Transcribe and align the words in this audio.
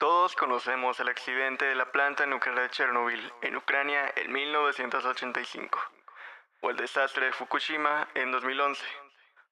Todos 0.00 0.34
conocemos 0.34 0.98
el 0.98 1.10
accidente 1.10 1.66
de 1.66 1.74
la 1.74 1.92
planta 1.92 2.24
nuclear 2.24 2.58
de 2.58 2.70
Chernobyl 2.70 3.34
en 3.42 3.54
Ucrania 3.54 4.10
en 4.16 4.32
1985 4.32 5.78
o 6.62 6.70
el 6.70 6.78
desastre 6.78 7.26
de 7.26 7.32
Fukushima 7.32 8.08
en 8.14 8.32
2011. 8.32 8.82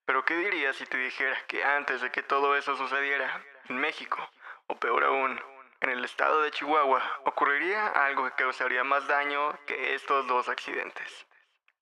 Pero 0.07 0.25
¿qué 0.25 0.37
dirías 0.37 0.75
si 0.77 0.87
te 0.87 0.97
dijera 0.97 1.37
que 1.49 1.63
antes 1.63 2.01
de 2.01 2.11
que 2.11 2.23
todo 2.23 2.57
eso 2.57 2.75
sucediera, 2.79 3.45
en 3.69 3.77
México, 3.77 4.27
o 4.69 4.77
peor 4.77 5.05
aún, 5.05 5.39
en 5.83 5.91
el 5.91 6.03
estado 6.03 6.41
de 6.41 6.51
Chihuahua, 6.51 7.03
ocurriría 7.27 7.87
algo 7.89 8.25
que 8.25 8.43
causaría 8.43 8.85
más 8.85 9.07
daño 9.07 9.55
que 9.67 9.93
estos 9.93 10.27
dos 10.29 10.49
accidentes? 10.49 11.27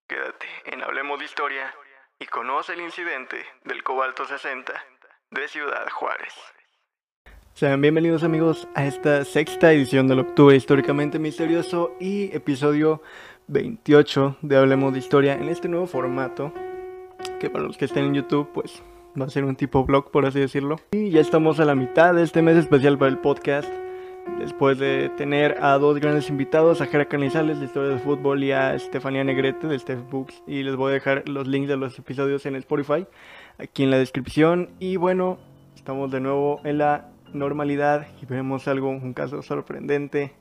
Quédate 0.09 0.49
en 0.65 0.83
Hablemos 0.83 1.21
de 1.21 1.27
Historia 1.27 1.73
y 2.19 2.27
conoce 2.27 2.73
el 2.73 2.81
incidente 2.81 3.49
del 3.63 3.85
cobalto 3.85 4.25
60 4.25 4.85
de 5.31 5.47
Ciudad 5.47 5.89
Juárez. 5.91 6.35
Sean 7.57 7.81
bienvenidos 7.81 8.23
amigos 8.23 8.69
a 8.75 8.85
esta 8.85 9.25
sexta 9.25 9.73
edición 9.73 10.09
del 10.09 10.19
Octubre 10.19 10.55
Históricamente 10.55 11.19
Misterioso 11.19 11.93
y 11.99 12.25
episodio 12.37 13.01
28 13.47 14.37
de 14.43 14.59
Hablemos 14.59 14.93
de 14.93 14.99
Historia 14.99 15.33
en 15.33 15.49
este 15.49 15.67
nuevo 15.67 15.87
formato 15.87 16.53
que 17.41 17.49
para 17.49 17.65
los 17.65 17.79
que 17.79 17.87
estén 17.87 18.05
en 18.05 18.15
YouTube 18.15 18.51
pues 18.53 18.83
va 19.19 19.25
a 19.25 19.31
ser 19.31 19.45
un 19.45 19.57
tipo 19.57 19.87
blog 19.87 20.11
por 20.11 20.27
así 20.27 20.39
decirlo. 20.39 20.77
Y 20.93 21.09
ya 21.09 21.23
estamos 21.23 21.59
a 21.59 21.65
la 21.65 21.75
mitad 21.75 22.13
de 22.13 22.25
este 22.25 22.43
mes 22.43 22.59
especial 22.59 22.99
para 22.99 23.11
el 23.11 23.17
podcast 23.17 23.73
después 24.39 24.79
de 24.79 25.11
tener 25.17 25.57
a 25.63 25.79
dos 25.79 25.99
grandes 25.99 26.29
invitados, 26.29 26.83
a 26.83 26.87
Jera 26.87 27.07
Canizales 27.07 27.59
de 27.59 27.65
Historia 27.65 27.89
de 27.89 28.01
Fútbol 28.01 28.45
y 28.45 28.53
a 28.53 28.75
Estefanía 28.75 29.25
Negrete 29.25 29.67
de 29.67 29.79
Steph 29.79 30.11
Books 30.11 30.43
y 30.47 30.63
les 30.63 30.77
voy 30.77 30.91
a 30.91 30.93
dejar 30.93 31.27
los 31.27 31.49
links 31.49 31.71
de 31.71 31.79
los 31.79 31.99
episodios 31.99 32.45
en 32.45 32.55
Spotify 32.57 33.07
aquí 33.57 33.83
en 33.83 33.91
la 33.91 33.97
descripción 33.97 34.69
y 34.79 34.97
bueno, 34.97 35.39
estamos 35.75 36.11
de 36.11 36.21
nuevo 36.21 36.61
en 36.63 36.77
la 36.77 37.16
normalidad 37.33 38.07
y 38.23 38.27
vemos 38.27 38.69
algo, 38.69 38.91
un 38.91 39.13
caso 39.13 39.43
sorprendente 39.43 40.33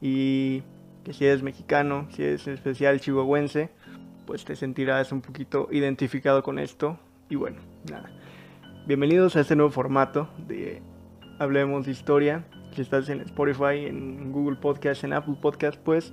y 0.00 0.62
que 1.04 1.12
si 1.12 1.26
eres 1.26 1.42
mexicano, 1.42 2.06
si 2.10 2.22
eres 2.22 2.46
especial 2.46 3.00
chihuahuense, 3.00 3.70
pues 4.26 4.44
te 4.44 4.56
sentirás 4.56 5.12
un 5.12 5.22
poquito 5.22 5.68
identificado 5.70 6.42
con 6.42 6.58
esto. 6.58 6.98
Y 7.30 7.36
bueno, 7.36 7.58
nada. 7.90 8.10
Bienvenidos 8.86 9.36
a 9.36 9.40
este 9.40 9.56
nuevo 9.56 9.70
formato 9.70 10.28
de 10.46 10.82
Hablemos 11.38 11.86
de 11.86 11.92
Historia. 11.92 12.44
Si 12.74 12.82
estás 12.82 13.08
en 13.08 13.20
Spotify, 13.20 13.86
en 13.86 14.32
Google 14.32 14.56
Podcast, 14.56 15.04
en 15.04 15.12
Apple 15.12 15.36
Podcast, 15.40 15.78
pues 15.82 16.12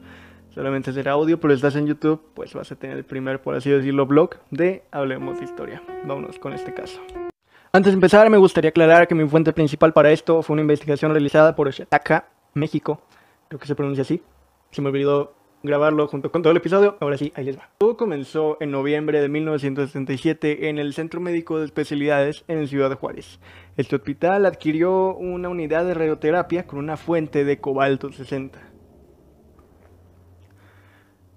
solamente 0.49 0.93
será 0.93 1.11
audio, 1.11 1.39
pero 1.39 1.53
si 1.53 1.57
estás 1.57 1.75
en 1.75 1.87
YouTube, 1.87 2.21
pues 2.33 2.53
vas 2.53 2.71
a 2.71 2.75
tener 2.75 2.97
el 2.97 3.05
primer, 3.05 3.41
por 3.41 3.55
así 3.55 3.69
decirlo, 3.69 4.05
blog 4.05 4.35
de 4.51 4.83
Hablemos 4.91 5.39
de 5.39 5.45
Historia. 5.45 5.83
Vámonos 6.05 6.39
con 6.39 6.53
este 6.53 6.73
caso. 6.73 7.01
Antes 7.75 7.91
de 7.91 7.95
empezar, 7.95 8.29
me 8.29 8.37
gustaría 8.37 8.69
aclarar 8.69 9.05
que 9.05 9.15
mi 9.15 9.27
fuente 9.27 9.51
principal 9.51 9.91
para 9.91 10.09
esto 10.09 10.41
fue 10.41 10.53
una 10.53 10.61
investigación 10.61 11.11
realizada 11.11 11.57
por 11.57 11.69
Shataka, 11.69 12.29
México. 12.53 13.01
Creo 13.49 13.59
que 13.59 13.67
se 13.67 13.75
pronuncia 13.75 14.03
así. 14.03 14.23
Se 14.71 14.81
me 14.81 14.87
olvidó 14.87 15.35
grabarlo 15.61 16.07
junto 16.07 16.31
con 16.31 16.41
todo 16.41 16.51
el 16.51 16.57
episodio. 16.57 16.95
Ahora 17.01 17.17
sí, 17.17 17.33
ahí 17.35 17.43
les 17.43 17.57
va. 17.57 17.69
Todo 17.77 17.97
comenzó 17.97 18.55
en 18.61 18.71
noviembre 18.71 19.19
de 19.19 19.27
1977 19.27 20.69
en 20.69 20.79
el 20.79 20.93
Centro 20.93 21.19
Médico 21.19 21.59
de 21.59 21.65
Especialidades 21.65 22.45
en 22.47 22.65
Ciudad 22.69 22.89
de 22.89 22.95
Juárez. 22.95 23.41
Este 23.75 23.97
hospital 23.97 24.45
adquirió 24.45 25.13
una 25.13 25.49
unidad 25.49 25.83
de 25.83 25.95
radioterapia 25.95 26.67
con 26.67 26.79
una 26.79 26.95
fuente 26.95 27.43
de 27.43 27.59
cobalto 27.59 28.09
60. 28.09 28.57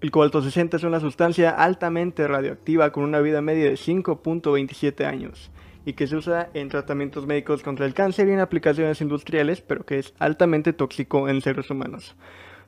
El 0.02 0.10
cobalto 0.12 0.40
60 0.40 0.76
es 0.76 0.84
una 0.84 1.00
sustancia 1.00 1.50
altamente 1.50 2.28
radioactiva 2.28 2.92
con 2.92 3.02
una 3.02 3.18
vida 3.18 3.42
media 3.42 3.64
de 3.64 3.74
5.27 3.74 5.04
años 5.04 5.50
y 5.88 5.94
que 5.94 6.06
se 6.06 6.16
usa 6.16 6.50
en 6.52 6.68
tratamientos 6.68 7.26
médicos 7.26 7.62
contra 7.62 7.86
el 7.86 7.94
cáncer 7.94 8.28
y 8.28 8.32
en 8.32 8.40
aplicaciones 8.40 9.00
industriales, 9.00 9.62
pero 9.62 9.86
que 9.86 9.98
es 9.98 10.12
altamente 10.18 10.74
tóxico 10.74 11.30
en 11.30 11.40
seres 11.40 11.70
humanos. 11.70 12.14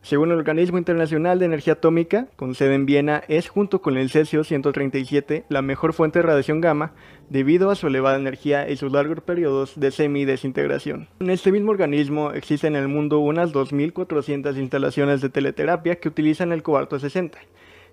Según 0.01 0.31
el 0.31 0.39
Organismo 0.39 0.79
Internacional 0.79 1.39
de 1.39 1.45
Energía 1.45 1.75
Atómica, 1.75 2.29
con 2.37 2.55
sede 2.55 2.75
en 2.75 2.87
Viena, 2.87 3.23
es 3.29 3.51
junto 3.51 3.83
con 3.83 3.99
el 3.99 4.09
cesio 4.09 4.43
137 4.43 5.45
la 5.51 5.61
mejor 5.61 5.93
fuente 5.93 6.21
de 6.21 6.23
radiación 6.23 6.63
gamma 6.63 6.93
debido 7.29 7.69
a 7.69 7.75
su 7.75 7.89
elevada 7.89 8.17
energía 8.17 8.71
y 8.71 8.79
sus 8.79 8.91
largos 8.91 9.21
periodos 9.21 9.79
de 9.79 9.91
semi-desintegración. 9.91 11.09
En 11.21 11.29
este 11.29 11.53
mismo 11.53 11.73
organismo 11.73 12.33
existen 12.33 12.75
en 12.75 12.85
el 12.85 12.89
mundo 12.89 13.19
unas 13.19 13.53
2.400 13.53 14.57
instalaciones 14.57 15.21
de 15.21 15.29
teleterapia 15.29 15.97
que 15.97 16.09
utilizan 16.09 16.53
el 16.53 16.63
cobalto 16.63 16.99
60 16.99 17.39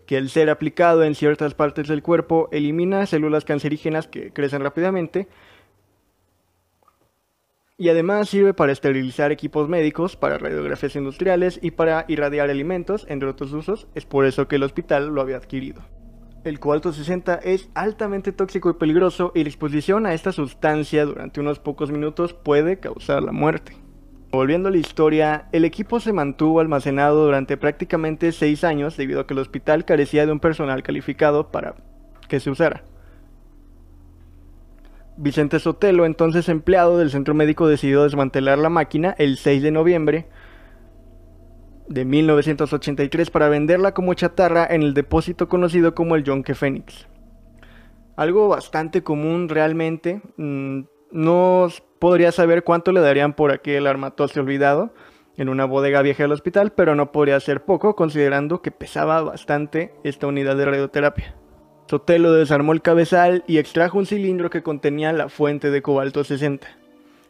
que 0.07 0.18
el 0.18 0.29
ser 0.29 0.50
aplicado 0.50 1.03
en 1.03 1.13
ciertas 1.13 1.53
partes 1.53 1.88
del 1.88 2.01
cuerpo 2.01 2.50
elimina 2.51 3.06
células 3.06 3.45
cancerígenas 3.45 4.07
que 4.07 4.31
crecen 4.31 4.63
rápidamente 4.63 5.28
y 7.78 7.90
además 7.90 8.29
sirve 8.29 8.56
para 8.56 8.72
esterilizar 8.72 9.31
equipos 9.31 9.69
médicos, 9.69 10.16
para 10.16 10.40
radiografías 10.40 10.95
industriales 10.95 11.59
y 11.62 11.72
para 11.72 12.06
irradiar 12.07 12.50
alimentos, 12.50 13.06
entre 13.07 13.29
otros 13.29 13.53
usos. 13.53 13.88
Es 13.94 14.06
por 14.06 14.25
eso 14.25 14.47
que 14.47 14.56
el 14.56 14.63
hospital 14.63 15.13
lo 15.13 15.22
había 15.22 15.38
adquirido. 15.38 15.84
El 16.44 16.59
cobalto 16.59 16.91
60 16.94 17.35
es 17.35 17.69
altamente 17.75 18.31
tóxico 18.31 18.69
y 18.69 18.74
peligroso 18.74 19.31
y 19.35 19.44
la 19.44 19.50
exposición 19.50 20.07
a 20.07 20.13
esta 20.13 20.31
sustancia 20.31 21.06
durante 21.06 21.41
unos 21.41 21.59
pocos 21.59 21.91
minutos 21.91 22.34
puede 22.34 22.79
causar 22.79 23.22
la 23.22 23.31
muerte. 23.31 23.87
Volviendo 24.31 24.67
a 24.67 24.71
la 24.71 24.77
historia, 24.77 25.47
el 25.53 25.63
equipo 25.63 25.99
se 25.99 26.11
mantuvo 26.11 26.59
almacenado 26.59 27.23
durante 27.25 27.55
prácticamente 27.55 28.31
seis 28.31 28.63
años 28.63 28.97
debido 28.97 29.21
a 29.21 29.27
que 29.27 29.33
el 29.33 29.39
hospital 29.39 29.85
carecía 29.85 30.25
de 30.25 30.31
un 30.33 30.39
personal 30.39 30.83
calificado 30.83 31.49
para 31.49 31.75
que 32.27 32.39
se 32.39 32.49
usara. 32.49 32.83
Vicente 35.15 35.59
Sotelo, 35.59 36.05
entonces 36.05 36.49
empleado 36.49 36.97
del 36.97 37.09
centro 37.09 37.33
médico, 37.33 37.67
decidió 37.67 38.03
desmantelar 38.03 38.59
la 38.59 38.69
máquina 38.69 39.15
el 39.17 39.38
6 39.38 39.63
de 39.63 39.71
noviembre 39.71 40.27
de 41.88 42.05
1983 42.05 43.31
para 43.31 43.49
venderla 43.49 43.94
como 43.94 44.13
chatarra 44.13 44.67
en 44.69 44.83
el 44.83 44.94
depósito 44.94 45.47
conocido 45.47 45.95
como 45.95 46.15
el 46.15 46.23
Yonke 46.23 46.53
Phoenix. 46.53 47.07
Algo 48.17 48.49
bastante 48.49 49.03
común 49.03 49.47
realmente. 49.47 50.21
Mm, 50.38 50.81
no 51.11 51.67
podría 52.00 52.31
saber 52.31 52.63
cuánto 52.63 52.91
le 52.91 53.02
darían 53.02 53.34
por 53.34 53.52
aquel 53.52 53.88
armatoste 53.88 54.40
olvidado 54.40 54.94
en 55.38 55.50
una 55.50 55.66
bodega 55.66 56.02
vieja 56.02 56.24
del 56.24 56.31
hospital, 56.31 56.72
pero 56.72 56.96
no 56.96 57.12
podría 57.12 57.40
ser 57.40 57.63
poco 57.63 57.96
considerando 57.96 58.62
que 58.62 58.72
pesaba 58.72 59.22
bastante 59.22 59.94
esta 60.03 60.28
unidad 60.28 60.57
de 60.57 60.66
radioterapia. 60.66 61.36
Sotelo 61.88 62.34
desarmó 62.34 62.74
el 62.74 62.81
cabezal 62.81 63.44
y 63.47 63.59
extrajo 63.59 63.97
un 63.97 64.06
cilindro 64.06 64.50
que 64.50 64.63
contenía 64.63 65.13
la 65.13 65.30
fuente 65.30 65.72
de 65.72 65.81
cobalto 65.81 66.24
60. 66.24 66.68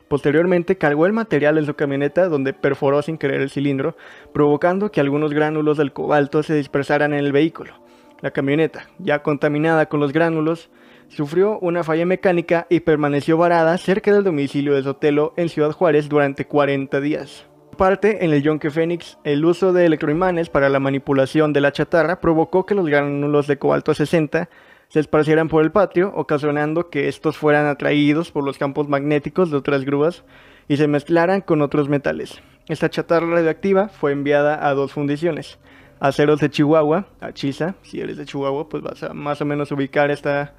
Posteriormente 0.08 0.78
cargó 0.78 1.06
el 1.06 1.14
material 1.14 1.58
en 1.58 1.66
su 1.66 1.76
camioneta 1.76 2.30
donde 2.30 2.54
perforó 2.54 3.02
sin 3.02 3.18
querer 3.18 3.42
el 3.42 3.50
cilindro, 3.50 3.98
provocando 4.34 4.90
que 4.90 5.02
algunos 5.02 5.34
gránulos 5.34 5.78
del 5.78 5.92
cobalto 5.92 6.44
se 6.44 6.56
dispersaran 6.56 7.14
en 7.14 7.20
el 7.20 7.34
vehículo. 7.34 7.74
La 8.22 8.32
camioneta, 8.32 8.88
ya 8.98 9.22
contaminada 9.22 9.88
con 9.88 10.00
los 10.00 10.14
gránulos, 10.14 10.72
sufrió 11.10 11.60
una 11.60 11.84
falla 11.84 12.06
mecánica 12.06 12.68
y 12.70 12.82
permaneció 12.82 13.38
varada 13.38 13.78
cerca 13.78 14.14
del 14.14 14.24
domicilio 14.24 14.76
de 14.76 14.84
Sotelo 14.84 15.34
en 15.38 15.50
Ciudad 15.50 15.72
Juárez 15.72 16.10
durante 16.10 16.46
40 16.46 17.00
días. 17.02 17.46
Parte 17.78 18.26
en 18.26 18.32
el 18.32 18.42
Yonke 18.42 18.72
Phoenix, 18.72 19.18
el 19.24 19.46
uso 19.46 19.72
de 19.72 19.86
electroimanes 19.86 20.50
para 20.50 20.70
la 20.70 20.80
manipulación 20.80 21.54
de 21.54 21.62
la 21.62 21.72
chatarra 21.72 22.20
provocó 22.20 22.66
que 22.66 22.76
los 22.76 22.88
gránulos 22.88 23.48
de 23.48 23.58
cobalto 23.58 23.94
60 23.94 24.50
se 24.88 25.00
esparcieran 25.00 25.48
por 25.48 25.64
el 25.64 25.72
patio, 25.72 26.12
ocasionando 26.16 26.90
que 26.90 27.08
estos 27.08 27.38
fueran 27.38 27.68
atraídos 27.68 28.32
por 28.32 28.44
los 28.44 28.58
campos 28.58 28.88
magnéticos 28.88 29.52
de 29.52 29.58
otras 29.58 29.86
grúas 29.86 30.24
y 30.68 30.78
se 30.78 30.88
mezclaran 30.88 31.42
con 31.42 31.62
otros 31.62 31.90
metales. 31.90 32.42
Esta 32.68 32.90
chatarra 32.90 33.28
radioactiva 33.28 33.90
fue 33.90 34.12
enviada 34.12 34.68
a 34.68 34.74
dos 34.74 34.94
fundiciones, 34.94 35.60
Aceros 36.00 36.40
de 36.40 36.52
Chihuahua, 36.52 37.08
a 37.20 37.32
Chisa, 37.32 37.76
si 37.82 38.00
eres 38.00 38.18
de 38.18 38.26
Chihuahua, 38.26 38.70
pues 38.70 38.84
vas 38.84 39.02
a 39.02 39.14
más 39.14 39.42
o 39.42 39.46
menos 39.46 39.72
ubicar 39.72 40.12
esta 40.12 40.54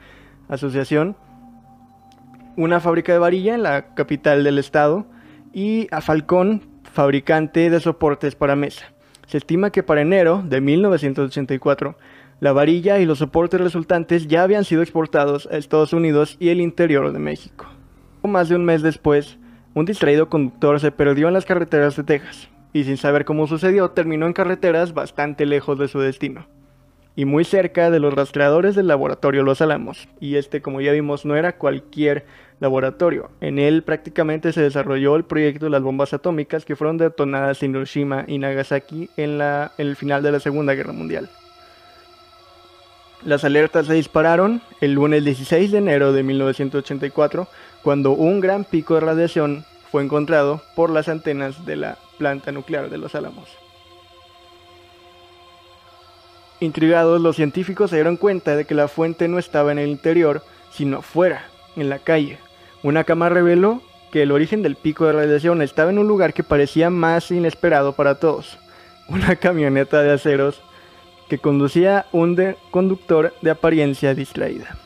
asociación, 0.49 1.17
una 2.57 2.81
fábrica 2.81 3.13
de 3.13 3.19
varilla 3.19 3.55
en 3.55 3.63
la 3.63 3.95
capital 3.95 4.43
del 4.43 4.59
estado 4.59 5.07
y 5.53 5.87
a 5.91 6.01
Falcón, 6.01 6.63
fabricante 6.83 7.71
de 7.71 7.81
soportes 7.81 8.35
para 8.35 8.57
mesa. 8.57 8.87
Se 9.27 9.37
estima 9.39 9.71
que 9.71 9.83
para 9.83 10.01
enero 10.01 10.43
de 10.45 10.61
1984 10.61 11.97
la 12.41 12.53
varilla 12.53 12.99
y 12.99 13.05
los 13.05 13.19
soportes 13.19 13.61
resultantes 13.61 14.27
ya 14.27 14.43
habían 14.43 14.65
sido 14.65 14.83
exportados 14.83 15.49
a 15.53 15.57
Estados 15.57 15.93
Unidos 15.93 16.37
y 16.41 16.49
el 16.49 16.61
interior 16.61 17.13
de 17.13 17.19
México. 17.19 17.67
Más 18.23 18.49
de 18.49 18.57
un 18.57 18.65
mes 18.65 18.83
después, 18.83 19.39
un 19.75 19.85
distraído 19.85 20.29
conductor 20.29 20.81
se 20.81 20.91
perdió 20.91 21.29
en 21.29 21.35
las 21.35 21.45
carreteras 21.45 21.97
de 21.97 22.05
Texas 22.05 22.49
y 22.73 22.85
sin 22.85 22.97
saber 22.97 23.25
cómo 23.25 23.47
sucedió 23.47 23.91
terminó 23.91 24.27
en 24.27 24.33
carreteras 24.33 24.93
bastante 24.95 25.47
lejos 25.47 25.79
de 25.79 25.89
su 25.89 26.01
destino 26.01 26.47
y 27.19 27.25
muy 27.25 27.43
cerca 27.43 27.91
de 27.91 27.99
los 27.99 28.15
rastreadores 28.15 28.77
del 28.77 28.87
laboratorio 28.87 29.43
Los 29.43 29.61
Alamos. 29.61 30.07
Y 30.21 30.37
este, 30.37 30.63
como 30.63 30.81
ya 30.81 30.93
vimos, 30.93 31.25
no 31.25 31.35
era 31.35 31.57
cualquier 31.57 32.25
laboratorio. 32.61 33.33
En 33.41 33.59
él 33.59 33.83
prácticamente 33.83 34.53
se 34.53 34.63
desarrolló 34.63 35.17
el 35.17 35.25
proyecto 35.25 35.65
de 35.65 35.73
las 35.73 35.83
bombas 35.83 36.15
atómicas 36.15 36.65
que 36.65 36.77
fueron 36.77 36.97
detonadas 36.97 37.61
en 37.65 37.73
Hiroshima 37.73 38.25
y 38.29 38.39
Nagasaki 38.39 39.11
en, 39.17 39.37
la, 39.37 39.73
en 39.79 39.89
el 39.89 39.97
final 39.97 40.23
de 40.23 40.31
la 40.31 40.39
Segunda 40.39 40.75
Guerra 40.75 40.93
Mundial. 40.93 41.29
Las 43.25 43.43
alertas 43.43 43.87
se 43.87 43.95
dispararon 43.95 44.63
el 44.81 44.93
lunes 44.93 45.25
16 45.25 45.73
de 45.73 45.79
enero 45.79 46.13
de 46.13 46.23
1984 46.23 47.49
cuando 47.83 48.13
un 48.13 48.39
gran 48.39 48.63
pico 48.63 48.95
de 48.95 49.01
radiación 49.01 49.65
fue 49.91 50.05
encontrado 50.05 50.63
por 50.77 50.89
las 50.89 51.09
antenas 51.09 51.67
de 51.67 51.75
la 51.75 51.99
planta 52.17 52.53
nuclear 52.53 52.89
de 52.91 52.99
Los 52.99 53.17
Álamos. 53.17 53.49
Intrigados, 56.61 57.21
los 57.21 57.37
científicos 57.37 57.91
se 57.91 57.97
dieron 57.97 58.17
cuenta 58.17 58.57
de 58.57 58.65
que 58.65 58.75
la 58.75 58.89
fuente 58.89 59.29
no 59.29 59.39
estaba 59.39 59.71
en 59.71 59.79
el 59.79 59.89
interior, 59.89 60.43
sino 60.73 61.03
fuera, 61.03 61.47
en 61.77 61.89
la 61.89 62.01
calle. 62.01 62.39
Una 62.83 63.05
cama 63.05 63.29
reveló 63.29 63.83
que 64.11 64.23
el 64.23 64.33
origen 64.33 64.63
del 64.63 64.77
pico 64.77 65.07
de 65.07 65.13
radiación 65.13 65.63
estaba 65.63 65.91
en 65.91 65.99
un 65.99 66.09
lugar 66.09 66.35
que 66.35 66.43
parecía 66.43 66.91
más 66.91 67.31
inesperado 67.31 67.93
para 67.93 68.17
todos. 68.17 68.59
Una 69.09 69.37
camioneta 69.37 70.03
de 70.03 70.13
aceros 70.13 70.61
que 71.29 71.39
conducía 71.39 72.07
un 72.13 72.57
conductor 72.71 73.35
de 73.43 73.51
apariencia 73.51 74.15
distraída. 74.15 74.77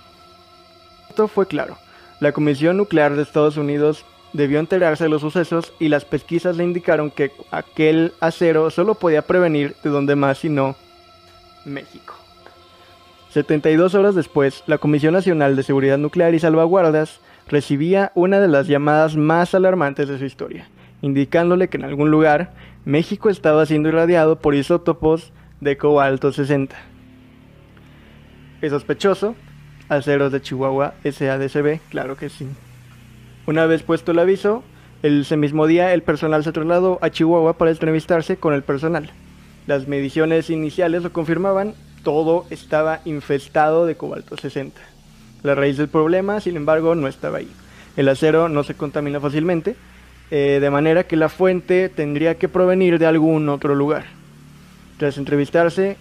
Esto 1.08 1.28
fue 1.28 1.46
claro. 1.46 1.78
La 2.20 2.32
Comisión 2.32 2.76
Nuclear 2.76 3.14
de 3.14 3.22
Estados 3.22 3.56
Unidos 3.56 4.04
debió 4.32 4.58
enterarse 4.58 5.04
de 5.04 5.10
los 5.10 5.20
sucesos 5.20 5.72
y 5.78 5.88
las 5.88 6.04
pesquisas 6.04 6.56
le 6.56 6.64
indicaron 6.64 7.10
que 7.10 7.32
aquel 7.50 8.12
acero 8.20 8.70
solo 8.70 8.94
podía 8.94 9.22
prevenir 9.22 9.76
de 9.82 9.90
donde 9.90 10.16
más 10.16 10.38
sino 10.38 10.76
México. 11.64 12.14
72 13.30 13.94
horas 13.94 14.14
después, 14.14 14.62
la 14.66 14.78
Comisión 14.78 15.14
Nacional 15.14 15.56
de 15.56 15.62
Seguridad 15.62 15.96
Nuclear 15.96 16.34
y 16.34 16.38
Salvaguardas 16.38 17.20
recibía 17.48 18.12
una 18.14 18.40
de 18.40 18.48
las 18.48 18.66
llamadas 18.66 19.16
más 19.16 19.54
alarmantes 19.54 20.08
de 20.08 20.18
su 20.18 20.24
historia, 20.24 20.68
indicándole 21.00 21.68
que 21.68 21.78
en 21.78 21.84
algún 21.84 22.10
lugar 22.10 22.52
México 22.84 23.30
estaba 23.30 23.64
siendo 23.64 23.88
irradiado 23.88 24.38
por 24.38 24.54
isótopos 24.54 25.32
de 25.60 25.78
cobalto 25.78 26.32
60. 26.32 26.76
¿Es 28.60 28.70
sospechoso? 28.70 29.34
Aceros 29.88 30.30
de 30.30 30.42
Chihuahua 30.42 30.94
SADCB, 31.02 31.80
claro 31.90 32.16
que 32.16 32.28
sí. 32.28 32.46
Una 33.46 33.66
vez 33.66 33.82
puesto 33.82 34.12
el 34.12 34.18
aviso, 34.18 34.62
ese 35.02 35.36
mismo 35.36 35.66
día 35.66 35.92
el 35.94 36.02
personal 36.02 36.44
se 36.44 36.52
trasladó 36.52 36.98
a 37.02 37.10
Chihuahua 37.10 37.58
para 37.58 37.70
entrevistarse 37.70 38.36
con 38.36 38.54
el 38.54 38.62
personal. 38.62 39.10
Las 39.66 39.86
mediciones 39.86 40.50
iniciales 40.50 41.02
lo 41.02 41.12
confirmaban, 41.12 41.74
todo 42.02 42.46
estaba 42.50 43.00
infestado 43.04 43.86
de 43.86 43.96
cobalto 43.96 44.36
60. 44.36 44.80
La 45.42 45.54
raíz 45.54 45.76
del 45.76 45.88
problema, 45.88 46.40
sin 46.40 46.56
embargo, 46.56 46.94
no 46.94 47.06
estaba 47.08 47.38
ahí. 47.38 47.48
El 47.96 48.08
acero 48.08 48.48
no 48.48 48.64
se 48.64 48.74
contamina 48.74 49.20
fácilmente, 49.20 49.76
eh, 50.30 50.58
de 50.60 50.70
manera 50.70 51.04
que 51.04 51.16
la 51.16 51.28
fuente 51.28 51.88
tendría 51.88 52.36
que 52.36 52.48
provenir 52.48 52.98
de 52.98 53.06
algún 53.06 53.48
otro 53.48 53.74
lugar. 53.74 54.04
Tras 54.98 55.18
entrevistarse, 55.18 55.96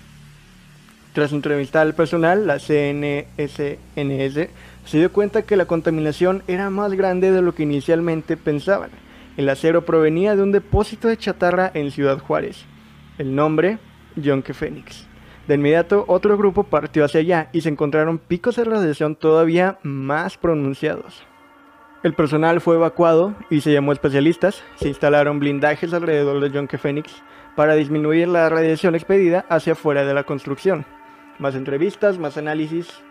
tras 1.14 1.34
entrevistar 1.34 1.82
al 1.82 1.94
personal, 1.94 2.48
la 2.48 2.58
CNSNS 2.58 4.50
se 4.86 4.98
dio 4.98 5.12
cuenta 5.12 5.42
que 5.42 5.58
la 5.58 5.66
contaminación 5.66 6.44
era 6.48 6.70
más 6.70 6.94
grande 6.94 7.32
de 7.32 7.42
lo 7.42 7.54
que 7.54 7.64
inicialmente 7.64 8.38
pensaban. 8.38 8.90
El 9.38 9.50
acero 9.50 9.86
provenía 9.86 10.36
de 10.36 10.44
un 10.44 10.52
depósito 10.52 11.08
de 11.08 11.18
chatarra 11.18 11.70
en 11.74 11.92
Ciudad 11.92 12.20
Juárez. 12.20 12.66
El 13.22 13.36
nombre, 13.36 13.78
Yonke 14.16 14.56
Phoenix. 14.56 15.08
De 15.48 15.54
inmediato, 15.54 16.06
otro 16.08 16.40
grupo 16.40 16.64
partió 16.64 17.06
hacia 17.06 17.20
allá 17.20 17.50
y 17.54 17.62
se 17.62 17.70
encontraron 17.70 18.18
picos 18.18 18.56
de 18.56 18.64
radiación 18.64 19.16
todavía 19.16 19.78
más 19.84 20.40
pronunciados. 20.40 21.22
El 22.02 22.16
personal 22.16 22.62
fue 22.62 22.78
evacuado 22.78 23.36
y 23.52 23.62
se 23.62 23.72
llamó 23.72 23.92
especialistas. 23.92 24.64
Se 24.74 24.88
instalaron 24.88 25.38
blindajes 25.38 25.94
alrededor 25.94 26.42
de 26.42 26.50
Yonke 26.50 26.80
Phoenix 26.80 27.14
para 27.56 27.76
disminuir 27.76 28.28
la 28.28 28.50
radiación 28.50 28.96
expedida 28.96 29.46
hacia 29.50 29.76
fuera 29.76 30.04
de 30.04 30.16
la 30.16 30.24
construcción. 30.24 30.84
Más 31.38 31.54
entrevistas, 31.54 32.18
más 32.18 32.38
análisis, 32.38 33.04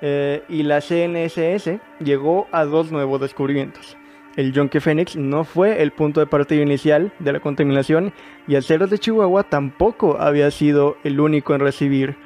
eh, 0.00 0.42
y 0.48 0.64
la 0.64 0.80
CNSS 0.80 1.78
llegó 2.00 2.48
a 2.50 2.64
dos 2.64 2.90
nuevos 2.90 3.20
descubrimientos. 3.20 3.96
El 4.34 4.54
Yonke 4.54 4.80
Phoenix 4.80 5.14
no 5.14 5.44
fue 5.44 5.82
el 5.82 5.90
punto 5.90 6.20
de 6.20 6.26
partida 6.26 6.62
inicial 6.62 7.12
de 7.18 7.34
la 7.34 7.40
contaminación 7.40 8.14
y 8.48 8.56
Aceros 8.56 8.88
de 8.88 8.98
Chihuahua 8.98 9.42
tampoco 9.44 10.18
había 10.18 10.50
sido 10.50 10.96
el 11.04 11.20
único 11.20 11.54
en 11.54 11.60
recibir 11.60 12.16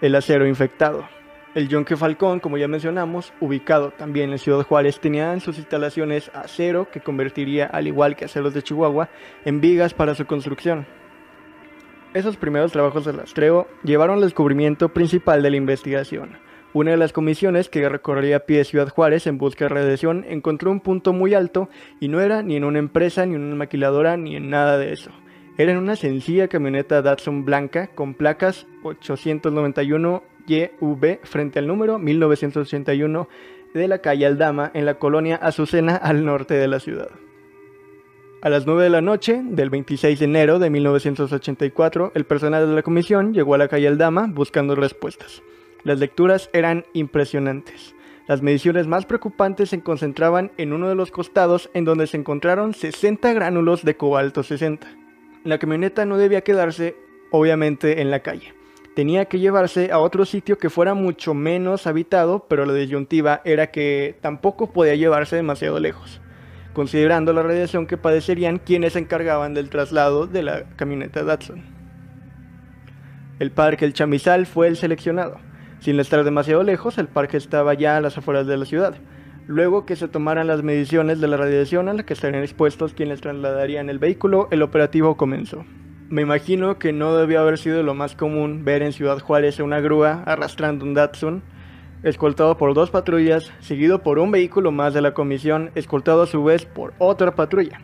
el 0.00 0.14
acero 0.14 0.46
infectado. 0.46 1.08
El 1.56 1.68
Yonke 1.68 1.96
Falcón, 1.96 2.38
como 2.38 2.56
ya 2.56 2.68
mencionamos, 2.68 3.32
ubicado 3.40 3.90
también 3.90 4.30
en 4.30 4.38
Ciudad 4.38 4.62
Juárez, 4.62 5.00
tenía 5.00 5.32
en 5.32 5.40
sus 5.40 5.58
instalaciones 5.58 6.30
acero 6.34 6.88
que 6.92 7.00
convertiría, 7.00 7.66
al 7.66 7.88
igual 7.88 8.14
que 8.14 8.26
Aceros 8.26 8.54
de 8.54 8.62
Chihuahua, 8.62 9.08
en 9.44 9.60
vigas 9.60 9.92
para 9.92 10.14
su 10.14 10.24
construcción. 10.24 10.86
Esos 12.14 12.36
primeros 12.36 12.70
trabajos 12.70 13.06
de 13.06 13.12
rastreo 13.12 13.66
llevaron 13.82 14.16
al 14.16 14.22
descubrimiento 14.22 14.90
principal 14.90 15.42
de 15.42 15.50
la 15.50 15.56
investigación, 15.56 16.38
una 16.78 16.90
de 16.90 16.98
las 16.98 17.14
comisiones 17.14 17.70
que 17.70 17.88
recorría 17.88 18.36
a 18.36 18.40
pie 18.40 18.62
Ciudad 18.64 18.90
Juárez 18.90 19.26
en 19.26 19.38
busca 19.38 19.64
de 19.64 19.70
radiación 19.70 20.26
encontró 20.28 20.70
un 20.70 20.80
punto 20.80 21.14
muy 21.14 21.32
alto 21.32 21.70
y 22.00 22.08
no 22.08 22.20
era 22.20 22.42
ni 22.42 22.56
en 22.56 22.64
una 22.64 22.78
empresa, 22.78 23.24
ni 23.24 23.34
en 23.34 23.40
una 23.40 23.56
maquiladora, 23.56 24.18
ni 24.18 24.36
en 24.36 24.50
nada 24.50 24.76
de 24.76 24.92
eso. 24.92 25.10
Era 25.56 25.72
en 25.72 25.78
una 25.78 25.96
sencilla 25.96 26.48
camioneta 26.48 27.00
Datsun 27.00 27.46
blanca 27.46 27.86
con 27.94 28.12
placas 28.12 28.66
891YV 28.82 31.20
frente 31.22 31.60
al 31.60 31.66
número 31.66 31.98
1981 31.98 33.26
de 33.72 33.88
la 33.88 34.00
calle 34.00 34.26
Aldama 34.26 34.70
en 34.74 34.84
la 34.84 34.98
colonia 34.98 35.36
Azucena 35.36 35.96
al 35.96 36.26
norte 36.26 36.52
de 36.52 36.68
la 36.68 36.78
ciudad. 36.78 37.08
A 38.42 38.50
las 38.50 38.66
9 38.66 38.82
de 38.82 38.90
la 38.90 39.00
noche 39.00 39.40
del 39.42 39.70
26 39.70 40.18
de 40.18 40.24
enero 40.26 40.58
de 40.58 40.68
1984, 40.68 42.12
el 42.14 42.26
personal 42.26 42.68
de 42.68 42.74
la 42.74 42.82
comisión 42.82 43.32
llegó 43.32 43.54
a 43.54 43.58
la 43.58 43.68
calle 43.68 43.88
Aldama 43.88 44.28
buscando 44.30 44.74
respuestas. 44.74 45.42
Las 45.84 45.98
lecturas 45.98 46.50
eran 46.52 46.84
impresionantes. 46.92 47.94
Las 48.26 48.42
mediciones 48.42 48.88
más 48.88 49.06
preocupantes 49.06 49.70
se 49.70 49.80
concentraban 49.80 50.50
en 50.56 50.72
uno 50.72 50.88
de 50.88 50.96
los 50.96 51.12
costados 51.12 51.70
en 51.74 51.84
donde 51.84 52.08
se 52.08 52.16
encontraron 52.16 52.74
60 52.74 53.32
gránulos 53.32 53.84
de 53.84 53.96
cobalto 53.96 54.42
60. 54.42 54.86
La 55.44 55.58
camioneta 55.58 56.04
no 56.06 56.18
debía 56.18 56.40
quedarse, 56.40 56.96
obviamente, 57.30 58.00
en 58.00 58.10
la 58.10 58.20
calle. 58.20 58.52
Tenía 58.96 59.26
que 59.26 59.38
llevarse 59.38 59.92
a 59.92 59.98
otro 60.00 60.24
sitio 60.24 60.58
que 60.58 60.70
fuera 60.70 60.94
mucho 60.94 61.34
menos 61.34 61.86
habitado, 61.86 62.46
pero 62.48 62.66
la 62.66 62.72
disyuntiva 62.72 63.42
era 63.44 63.70
que 63.70 64.16
tampoco 64.22 64.72
podía 64.72 64.96
llevarse 64.96 65.36
demasiado 65.36 65.78
lejos, 65.78 66.20
considerando 66.72 67.32
la 67.32 67.42
radiación 67.44 67.86
que 67.86 67.98
padecerían 67.98 68.58
quienes 68.58 68.94
se 68.94 68.98
encargaban 68.98 69.54
del 69.54 69.70
traslado 69.70 70.26
de 70.26 70.42
la 70.42 70.64
camioneta 70.76 71.22
Datsun. 71.22 71.62
El 73.38 73.52
parque 73.52 73.84
El 73.84 73.92
Chamizal 73.92 74.46
fue 74.46 74.66
el 74.66 74.76
seleccionado. 74.76 75.45
Sin 75.80 76.00
estar 76.00 76.24
demasiado 76.24 76.62
lejos, 76.62 76.98
el 76.98 77.08
parque 77.08 77.36
estaba 77.36 77.74
ya 77.74 77.96
a 77.96 78.00
las 78.00 78.18
afueras 78.18 78.46
de 78.46 78.56
la 78.56 78.64
ciudad. 78.64 78.96
Luego 79.46 79.86
que 79.86 79.94
se 79.94 80.08
tomaran 80.08 80.48
las 80.48 80.62
mediciones 80.62 81.20
de 81.20 81.28
la 81.28 81.36
radiación 81.36 81.88
a 81.88 81.92
la 81.92 82.02
que 82.02 82.14
estarían 82.14 82.42
expuestos 82.42 82.94
quienes 82.94 83.20
trasladarían 83.20 83.88
el 83.88 83.98
vehículo, 83.98 84.48
el 84.50 84.62
operativo 84.62 85.16
comenzó. 85.16 85.64
Me 86.08 86.22
imagino 86.22 86.78
que 86.78 86.92
no 86.92 87.16
debió 87.16 87.40
haber 87.40 87.58
sido 87.58 87.82
lo 87.82 87.94
más 87.94 88.16
común 88.16 88.64
ver 88.64 88.82
en 88.82 88.92
Ciudad 88.92 89.18
Juárez 89.18 89.60
una 89.60 89.80
grúa 89.80 90.22
arrastrando 90.24 90.84
un 90.84 90.94
Datsun, 90.94 91.42
escoltado 92.02 92.56
por 92.56 92.74
dos 92.74 92.90
patrullas, 92.90 93.52
seguido 93.60 94.02
por 94.02 94.18
un 94.18 94.30
vehículo 94.30 94.70
más 94.70 94.94
de 94.94 95.02
la 95.02 95.14
comisión, 95.14 95.70
escoltado 95.74 96.22
a 96.22 96.26
su 96.26 96.42
vez 96.44 96.64
por 96.64 96.94
otra 96.98 97.34
patrulla. 97.34 97.80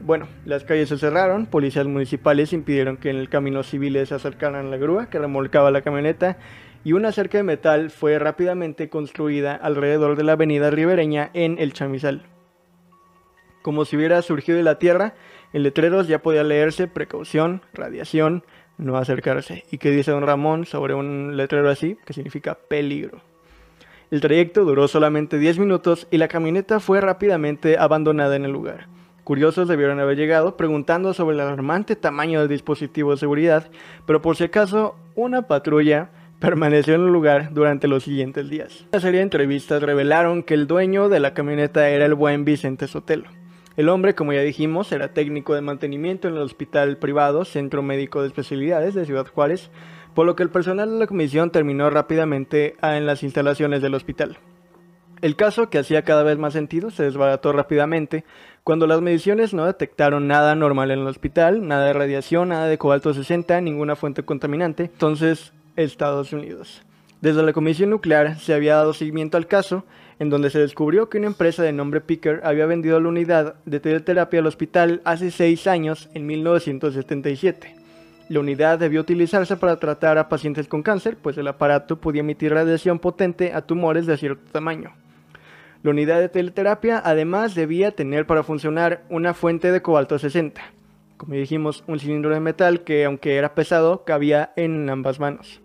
Bueno, 0.00 0.28
las 0.44 0.64
calles 0.64 0.90
se 0.90 0.98
cerraron, 0.98 1.46
policías 1.46 1.86
municipales 1.86 2.52
impidieron 2.52 2.98
que 2.98 3.08
en 3.08 3.16
el 3.16 3.30
camino 3.30 3.62
civiles 3.62 4.10
se 4.10 4.14
acercaran 4.14 4.66
a 4.66 4.68
la 4.68 4.76
grúa 4.76 5.08
que 5.08 5.18
remolcaba 5.18 5.70
la 5.70 5.80
camioneta 5.80 6.36
y 6.84 6.92
una 6.92 7.12
cerca 7.12 7.38
de 7.38 7.44
metal 7.44 7.90
fue 7.90 8.18
rápidamente 8.18 8.88
construida 8.90 9.54
alrededor 9.54 10.16
de 10.16 10.24
la 10.24 10.32
avenida 10.32 10.70
ribereña 10.70 11.30
en 11.32 11.58
El 11.58 11.72
Chamizal. 11.72 12.22
Como 13.62 13.86
si 13.86 13.96
hubiera 13.96 14.20
surgido 14.20 14.58
de 14.58 14.64
la 14.64 14.78
tierra, 14.78 15.14
en 15.54 15.62
letreros 15.62 16.06
ya 16.06 16.20
podía 16.20 16.44
leerse 16.44 16.86
precaución, 16.86 17.62
radiación, 17.72 18.44
no 18.76 18.98
acercarse. 18.98 19.64
¿Y 19.70 19.78
qué 19.78 19.90
dice 19.90 20.10
don 20.10 20.26
Ramón 20.26 20.66
sobre 20.66 20.92
un 20.92 21.36
letrero 21.36 21.70
así? 21.70 21.96
Que 22.04 22.12
significa 22.12 22.58
peligro. 22.68 23.22
El 24.10 24.20
trayecto 24.20 24.64
duró 24.64 24.86
solamente 24.86 25.38
10 25.38 25.58
minutos 25.58 26.06
y 26.10 26.18
la 26.18 26.28
camioneta 26.28 26.78
fue 26.78 27.00
rápidamente 27.00 27.78
abandonada 27.78 28.36
en 28.36 28.44
el 28.44 28.52
lugar. 28.52 28.86
Curiosos 29.24 29.68
debieron 29.68 30.00
haber 30.00 30.18
llegado 30.18 30.58
preguntando 30.58 31.14
sobre 31.14 31.34
el 31.34 31.40
alarmante 31.40 31.96
tamaño 31.96 32.40
del 32.40 32.50
dispositivo 32.50 33.12
de 33.12 33.16
seguridad, 33.16 33.70
pero 34.04 34.20
por 34.20 34.36
si 34.36 34.44
acaso 34.44 34.96
una 35.14 35.42
patrulla 35.48 36.10
permaneció 36.44 36.94
en 36.94 37.00
el 37.00 37.12
lugar 37.12 37.54
durante 37.54 37.88
los 37.88 38.04
siguientes 38.04 38.50
días. 38.50 38.84
Una 38.92 39.00
serie 39.00 39.18
de 39.18 39.24
entrevistas 39.24 39.82
revelaron 39.82 40.42
que 40.42 40.52
el 40.52 40.66
dueño 40.66 41.08
de 41.08 41.18
la 41.18 41.32
camioneta 41.32 41.88
era 41.88 42.04
el 42.04 42.14
buen 42.14 42.44
Vicente 42.44 42.86
Sotelo. 42.86 43.30
El 43.78 43.88
hombre, 43.88 44.14
como 44.14 44.34
ya 44.34 44.42
dijimos, 44.42 44.92
era 44.92 45.14
técnico 45.14 45.54
de 45.54 45.62
mantenimiento 45.62 46.28
en 46.28 46.34
el 46.34 46.42
hospital 46.42 46.98
privado 46.98 47.46
Centro 47.46 47.82
Médico 47.82 48.20
de 48.20 48.28
Especialidades 48.28 48.94
de 48.94 49.06
Ciudad 49.06 49.26
Juárez, 49.26 49.70
por 50.14 50.26
lo 50.26 50.36
que 50.36 50.42
el 50.42 50.50
personal 50.50 50.90
de 50.90 50.98
la 50.98 51.06
comisión 51.06 51.50
terminó 51.50 51.88
rápidamente 51.88 52.76
en 52.82 53.06
las 53.06 53.22
instalaciones 53.22 53.80
del 53.80 53.94
hospital. 53.94 54.36
El 55.22 55.36
caso, 55.36 55.70
que 55.70 55.78
hacía 55.78 56.02
cada 56.02 56.24
vez 56.24 56.36
más 56.36 56.52
sentido, 56.52 56.90
se 56.90 57.04
desbarató 57.04 57.54
rápidamente 57.54 58.24
cuando 58.64 58.86
las 58.86 59.00
mediciones 59.00 59.54
no 59.54 59.64
detectaron 59.64 60.28
nada 60.28 60.54
normal 60.54 60.90
en 60.90 60.98
el 60.98 61.06
hospital, 61.06 61.66
nada 61.66 61.86
de 61.86 61.94
radiación, 61.94 62.50
nada 62.50 62.66
de 62.66 62.76
cobalto 62.76 63.14
60, 63.14 63.62
ninguna 63.62 63.96
fuente 63.96 64.24
contaminante. 64.24 64.84
Entonces, 64.84 65.54
Estados 65.76 66.32
Unidos. 66.32 66.82
Desde 67.20 67.42
la 67.42 67.52
Comisión 67.52 67.90
Nuclear 67.90 68.38
se 68.38 68.54
había 68.54 68.76
dado 68.76 68.92
seguimiento 68.92 69.36
al 69.36 69.46
caso 69.46 69.84
en 70.18 70.30
donde 70.30 70.50
se 70.50 70.58
descubrió 70.58 71.08
que 71.08 71.18
una 71.18 71.26
empresa 71.26 71.62
de 71.62 71.72
nombre 71.72 72.00
Picker 72.00 72.40
había 72.44 72.66
vendido 72.66 73.00
la 73.00 73.08
unidad 73.08 73.54
de 73.64 73.80
teleterapia 73.80 74.40
al 74.40 74.46
hospital 74.46 75.00
hace 75.04 75.30
seis 75.30 75.66
años, 75.66 76.08
en 76.14 76.26
1977. 76.26 77.74
La 78.28 78.40
unidad 78.40 78.78
debió 78.78 79.00
utilizarse 79.00 79.56
para 79.56 79.76
tratar 79.76 80.18
a 80.18 80.28
pacientes 80.28 80.68
con 80.68 80.82
cáncer, 80.82 81.16
pues 81.20 81.36
el 81.36 81.48
aparato 81.48 82.00
podía 82.00 82.20
emitir 82.20 82.54
radiación 82.54 82.98
potente 82.98 83.52
a 83.52 83.62
tumores 83.62 84.06
de 84.06 84.16
cierto 84.16 84.50
tamaño. 84.50 84.92
La 85.82 85.90
unidad 85.90 86.20
de 86.20 86.30
teleterapia 86.30 87.02
además 87.04 87.54
debía 87.54 87.90
tener 87.90 88.26
para 88.26 88.42
funcionar 88.42 89.02
una 89.10 89.34
fuente 89.34 89.70
de 89.70 89.82
cobalto 89.82 90.18
60. 90.18 90.62
Como 91.18 91.34
dijimos, 91.34 91.84
un 91.86 91.98
cilindro 91.98 92.32
de 92.32 92.40
metal 92.40 92.80
que 92.80 93.04
aunque 93.04 93.36
era 93.36 93.54
pesado, 93.54 94.04
cabía 94.04 94.52
en 94.56 94.88
ambas 94.88 95.20
manos. 95.20 95.60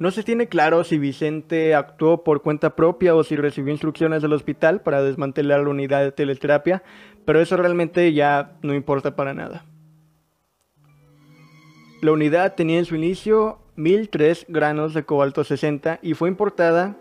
No 0.00 0.10
se 0.10 0.22
tiene 0.22 0.48
claro 0.48 0.82
si 0.82 0.96
Vicente 0.96 1.74
actuó 1.74 2.24
por 2.24 2.40
cuenta 2.40 2.74
propia 2.74 3.14
o 3.14 3.22
si 3.22 3.36
recibió 3.36 3.70
instrucciones 3.70 4.22
del 4.22 4.32
hospital 4.32 4.80
para 4.80 5.02
desmantelar 5.02 5.60
la 5.60 5.68
unidad 5.68 6.02
de 6.02 6.10
teleterapia, 6.10 6.82
pero 7.26 7.38
eso 7.38 7.58
realmente 7.58 8.10
ya 8.14 8.52
no 8.62 8.72
importa 8.72 9.14
para 9.14 9.34
nada. 9.34 9.66
La 12.00 12.12
unidad 12.12 12.54
tenía 12.54 12.78
en 12.78 12.86
su 12.86 12.96
inicio 12.96 13.58
1003 13.76 14.46
granos 14.48 14.94
de 14.94 15.04
cobalto 15.04 15.44
60 15.44 15.98
y 16.00 16.14
fue 16.14 16.30
importada 16.30 16.96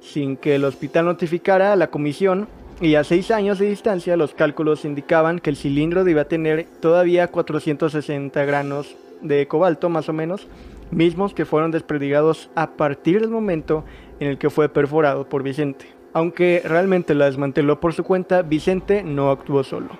sin 0.00 0.38
que 0.38 0.54
el 0.54 0.64
hospital 0.64 1.04
notificara 1.04 1.74
a 1.74 1.76
la 1.76 1.90
comisión 1.90 2.48
y 2.80 2.94
a 2.94 3.04
6 3.04 3.30
años 3.30 3.58
de 3.58 3.68
distancia 3.68 4.16
los 4.16 4.32
cálculos 4.32 4.86
indicaban 4.86 5.38
que 5.38 5.50
el 5.50 5.56
cilindro 5.56 6.02
debía 6.02 6.28
tener 6.28 6.66
todavía 6.80 7.28
460 7.28 8.42
granos 8.46 8.96
de 9.20 9.46
cobalto 9.48 9.90
más 9.90 10.08
o 10.08 10.14
menos 10.14 10.48
mismos 10.90 11.34
que 11.34 11.44
fueron 11.44 11.70
desperdigados 11.70 12.50
a 12.54 12.70
partir 12.76 13.20
del 13.20 13.30
momento 13.30 13.84
en 14.20 14.28
el 14.28 14.38
que 14.38 14.50
fue 14.50 14.68
perforado 14.68 15.28
por 15.28 15.42
Vicente. 15.42 15.86
Aunque 16.12 16.62
realmente 16.64 17.14
la 17.14 17.26
desmanteló 17.26 17.80
por 17.80 17.92
su 17.92 18.02
cuenta, 18.04 18.42
Vicente 18.42 19.02
no 19.02 19.30
actuó 19.30 19.62
solo. 19.62 19.90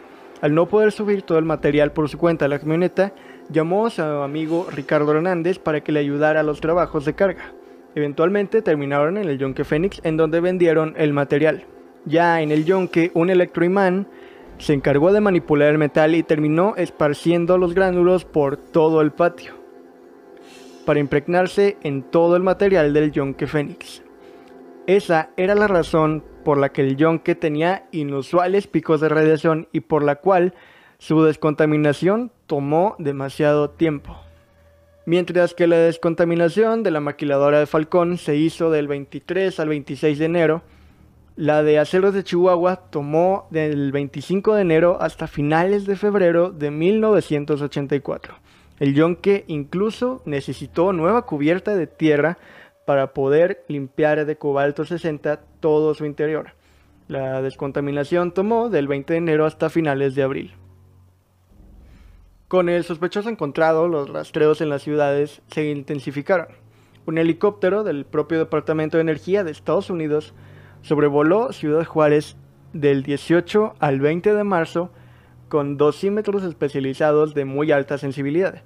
Al 0.40 0.54
no 0.54 0.66
poder 0.66 0.92
subir 0.92 1.22
todo 1.22 1.38
el 1.38 1.44
material 1.44 1.92
por 1.92 2.08
su 2.08 2.18
cuenta 2.18 2.44
a 2.44 2.48
la 2.48 2.58
camioneta, 2.58 3.12
llamó 3.50 3.86
a 3.86 3.90
su 3.90 4.02
amigo 4.02 4.66
Ricardo 4.74 5.12
Hernández 5.12 5.58
para 5.58 5.82
que 5.82 5.92
le 5.92 6.00
ayudara 6.00 6.40
a 6.40 6.44
los 6.44 6.60
trabajos 6.60 7.04
de 7.04 7.14
carga. 7.14 7.52
Eventualmente 7.94 8.62
terminaron 8.62 9.16
en 9.16 9.28
el 9.28 9.38
Yonke 9.38 9.64
Fénix 9.64 10.00
en 10.04 10.16
donde 10.16 10.40
vendieron 10.40 10.94
el 10.96 11.12
material. 11.12 11.64
Ya 12.04 12.40
en 12.40 12.52
el 12.52 12.64
Yonke, 12.64 13.10
un 13.14 13.30
electroimán 13.30 14.06
se 14.58 14.72
encargó 14.72 15.12
de 15.12 15.20
manipular 15.20 15.70
el 15.70 15.78
metal 15.78 16.14
y 16.14 16.22
terminó 16.22 16.74
esparciendo 16.76 17.58
los 17.58 17.74
gránulos 17.74 18.24
por 18.24 18.56
todo 18.56 19.00
el 19.00 19.12
patio 19.12 19.57
para 20.88 21.00
impregnarse 21.00 21.76
en 21.82 22.02
todo 22.02 22.34
el 22.34 22.42
material 22.42 22.94
del 22.94 23.12
yonke 23.12 23.46
Fénix. 23.46 24.02
Esa 24.86 25.28
era 25.36 25.54
la 25.54 25.68
razón 25.68 26.24
por 26.46 26.56
la 26.56 26.70
que 26.70 26.80
el 26.80 26.96
yonke 26.96 27.34
tenía 27.34 27.86
inusuales 27.92 28.66
picos 28.68 29.02
de 29.02 29.10
radiación 29.10 29.68
y 29.70 29.80
por 29.80 30.02
la 30.02 30.16
cual 30.16 30.54
su 30.96 31.22
descontaminación 31.24 32.32
tomó 32.46 32.96
demasiado 32.98 33.68
tiempo. 33.68 34.16
Mientras 35.04 35.52
que 35.52 35.66
la 35.66 35.76
descontaminación 35.76 36.82
de 36.82 36.90
la 36.90 37.00
maquiladora 37.00 37.58
de 37.58 37.66
Falcón 37.66 38.16
se 38.16 38.36
hizo 38.36 38.70
del 38.70 38.88
23 38.88 39.60
al 39.60 39.68
26 39.68 40.18
de 40.18 40.24
enero, 40.24 40.62
la 41.36 41.62
de 41.62 41.78
Aceros 41.78 42.14
de 42.14 42.24
Chihuahua 42.24 42.88
tomó 42.88 43.46
del 43.50 43.92
25 43.92 44.54
de 44.54 44.62
enero 44.62 44.96
hasta 45.02 45.26
finales 45.26 45.84
de 45.84 45.96
febrero 45.96 46.50
de 46.50 46.70
1984. 46.70 48.47
El 48.78 48.94
yonque 48.94 49.44
incluso 49.48 50.22
necesitó 50.24 50.92
nueva 50.92 51.22
cubierta 51.22 51.74
de 51.74 51.86
tierra 51.86 52.38
para 52.86 53.12
poder 53.12 53.64
limpiar 53.68 54.24
de 54.24 54.36
cobalto 54.36 54.84
60 54.84 55.40
todo 55.60 55.94
su 55.94 56.06
interior. 56.06 56.52
La 57.08 57.42
descontaminación 57.42 58.32
tomó 58.32 58.68
del 58.68 58.86
20 58.86 59.12
de 59.12 59.18
enero 59.18 59.46
hasta 59.46 59.70
finales 59.70 60.14
de 60.14 60.22
abril. 60.22 60.54
Con 62.48 62.68
el 62.68 62.84
sospechoso 62.84 63.28
encontrado, 63.28 63.88
los 63.88 64.08
rastreos 64.08 64.60
en 64.60 64.70
las 64.70 64.82
ciudades 64.82 65.42
se 65.48 65.68
intensificaron. 65.68 66.48
Un 67.04 67.18
helicóptero 67.18 67.84
del 67.84 68.06
propio 68.06 68.38
Departamento 68.38 68.96
de 68.96 69.02
Energía 69.02 69.44
de 69.44 69.50
Estados 69.50 69.90
Unidos 69.90 70.34
sobrevoló 70.82 71.52
Ciudad 71.52 71.84
Juárez 71.84 72.36
del 72.72 73.02
18 73.02 73.74
al 73.78 74.00
20 74.00 74.34
de 74.34 74.44
marzo 74.44 74.90
con 75.48 75.76
dosímetros 75.76 76.42
especializados 76.44 77.34
de 77.34 77.44
muy 77.44 77.72
alta 77.72 77.98
sensibilidad. 77.98 78.62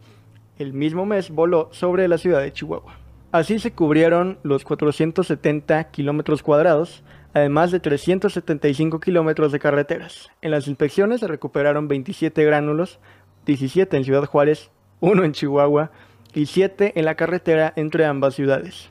El 0.59 0.73
mismo 0.73 1.07
mes 1.07 1.31
voló 1.31 1.69
sobre 1.73 2.09
la 2.09 2.19
ciudad 2.19 2.43
de 2.43 2.53
Chihuahua. 2.53 2.99
Así 3.33 3.59
se 3.59 3.73
cubrieron 3.73 4.39
los 4.43 4.65
470 4.65 5.85
kilómetros 5.85 6.43
cuadrados, 6.43 7.03
además 7.33 7.71
de 7.71 7.81
375 7.81 9.01
kilómetros 9.01 9.53
de 9.53 9.59
carreteras. 9.59 10.31
En 10.43 10.51
las 10.51 10.69
inspecciones 10.69 11.21
se 11.21 11.29
recuperaron 11.29 11.89
27 11.89 12.45
gránulos, 12.45 12.99
17 13.47 13.97
en 13.97 14.05
Ciudad 14.05 14.27
Juárez, 14.27 14.71
1 15.01 15.25
en 15.25 15.33
Chihuahua 15.33 15.91
y 16.35 16.47
7 16.47 16.93
en 16.95 17.05
la 17.07 17.15
carretera 17.15 17.73
entre 17.77 18.05
ambas 18.05 18.35
ciudades. 18.35 18.91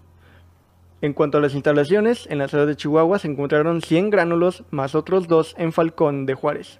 En 1.01 1.13
cuanto 1.13 1.37
a 1.37 1.41
las 1.41 1.53
instalaciones, 1.53 2.27
en 2.29 2.39
la 2.39 2.47
ciudad 2.47 2.65
de 2.65 2.75
Chihuahua 2.75 3.19
se 3.19 3.27
encontraron 3.27 3.81
100 3.81 4.09
gránulos 4.09 4.63
más 4.71 4.95
otros 4.95 5.27
2 5.27 5.55
en 5.57 5.71
Falcón 5.71 6.25
de 6.25 6.33
Juárez 6.33 6.79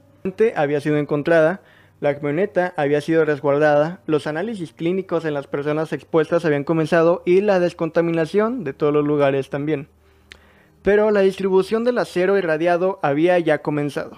había 0.55 0.81
sido 0.81 0.97
encontrada, 0.97 1.61
la 1.99 2.15
camioneta 2.15 2.73
había 2.77 2.99
sido 2.99 3.25
resguardada, 3.25 4.01
los 4.07 4.25
análisis 4.25 4.73
clínicos 4.73 5.23
en 5.23 5.35
las 5.35 5.47
personas 5.47 5.93
expuestas 5.93 6.45
habían 6.45 6.63
comenzado 6.63 7.21
y 7.25 7.41
la 7.41 7.59
descontaminación 7.59 8.63
de 8.63 8.73
todos 8.73 8.91
los 8.91 9.05
lugares 9.05 9.49
también. 9.49 9.87
Pero 10.81 11.11
la 11.11 11.21
distribución 11.21 11.83
del 11.83 11.99
acero 11.99 12.37
irradiado 12.39 12.99
había 13.03 13.37
ya 13.37 13.59
comenzado. 13.59 14.17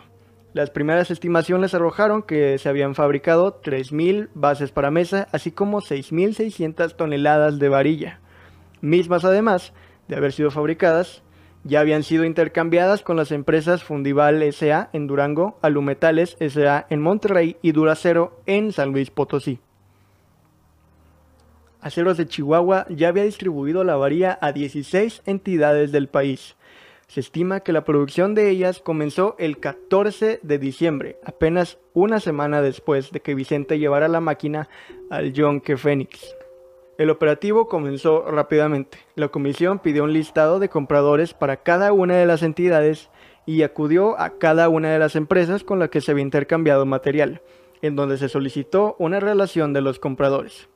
Las 0.54 0.70
primeras 0.70 1.12
estimaciones 1.12 1.74
arrojaron 1.74 2.24
que 2.24 2.58
se 2.58 2.70
habían 2.70 2.96
fabricado 2.96 3.60
3.000 3.62 4.30
bases 4.34 4.72
para 4.72 4.92
mesa, 4.92 5.28
así 5.32 5.52
como 5.52 5.82
6.600 5.82 6.96
toneladas 6.96 7.60
de 7.60 7.70
varilla, 7.70 8.20
mismas 8.80 9.26
además 9.26 9.74
de 10.08 10.16
haber 10.16 10.32
sido 10.32 10.52
fabricadas 10.52 11.24
ya 11.64 11.80
habían 11.80 12.04
sido 12.04 12.26
intercambiadas 12.26 13.04
con 13.04 13.16
las 13.16 13.32
empresas 13.32 13.84
Fundival 13.84 14.44
SA 14.52 14.90
en 14.94 15.08
Durango, 15.08 15.58
Alumetales 15.62 16.36
SA 16.40 16.86
en 16.90 17.02
Monterrey 17.02 17.58
y 17.62 17.72
Duracero 17.72 18.42
en 18.46 18.72
San 18.72 18.92
Luis 18.92 19.10
Potosí. 19.10 19.60
Aceros 21.80 22.18
de 22.18 22.28
Chihuahua 22.28 22.86
ya 22.90 23.10
había 23.10 23.24
distribuido 23.24 23.84
la 23.84 23.96
varilla 23.96 24.38
a 24.42 24.52
16 24.52 25.24
entidades 25.26 25.92
del 25.92 26.08
país. 26.08 26.56
Se 27.08 27.20
estima 27.20 27.60
que 27.60 27.74
la 27.74 27.84
producción 27.84 28.34
de 28.36 28.50
ellas 28.50 28.80
comenzó 28.80 29.36
el 29.38 29.60
14 29.60 30.40
de 30.42 30.58
diciembre, 30.58 31.18
apenas 31.26 31.78
una 31.94 32.20
semana 32.20 32.62
después 32.62 33.12
de 33.12 33.20
que 33.20 33.36
Vicente 33.36 33.80
llevara 33.80 34.08
la 34.08 34.22
máquina 34.22 34.70
al 35.10 35.34
Yonke 35.34 35.78
Phoenix. 35.78 36.36
El 36.98 37.10
operativo 37.10 37.68
comenzó 37.68 38.24
rápidamente. 38.30 39.00
La 39.16 39.30
comisión 39.30 39.80
pidió 39.80 40.04
un 40.04 40.14
listado 40.14 40.60
de 40.60 40.70
compradores 40.70 41.34
para 41.34 41.58
cada 41.58 41.92
una 41.92 42.18
de 42.18 42.28
las 42.28 42.44
entidades 42.44 43.10
y 43.48 43.64
acudió 43.64 44.20
a 44.20 44.38
cada 44.38 44.70
una 44.70 44.92
de 44.92 45.00
las 45.00 45.16
empresas 45.16 45.64
con 45.64 45.80
las 45.80 45.90
que 45.90 46.02
se 46.02 46.12
había 46.12 46.22
intercambiado 46.22 46.86
material, 46.86 47.42
en 47.82 47.96
donde 47.96 48.18
se 48.18 48.30
solicitó 48.30 48.96
una 49.00 49.20
relación 49.20 49.74
de 49.74 49.82
los 49.82 49.98
compradores. 49.98 50.70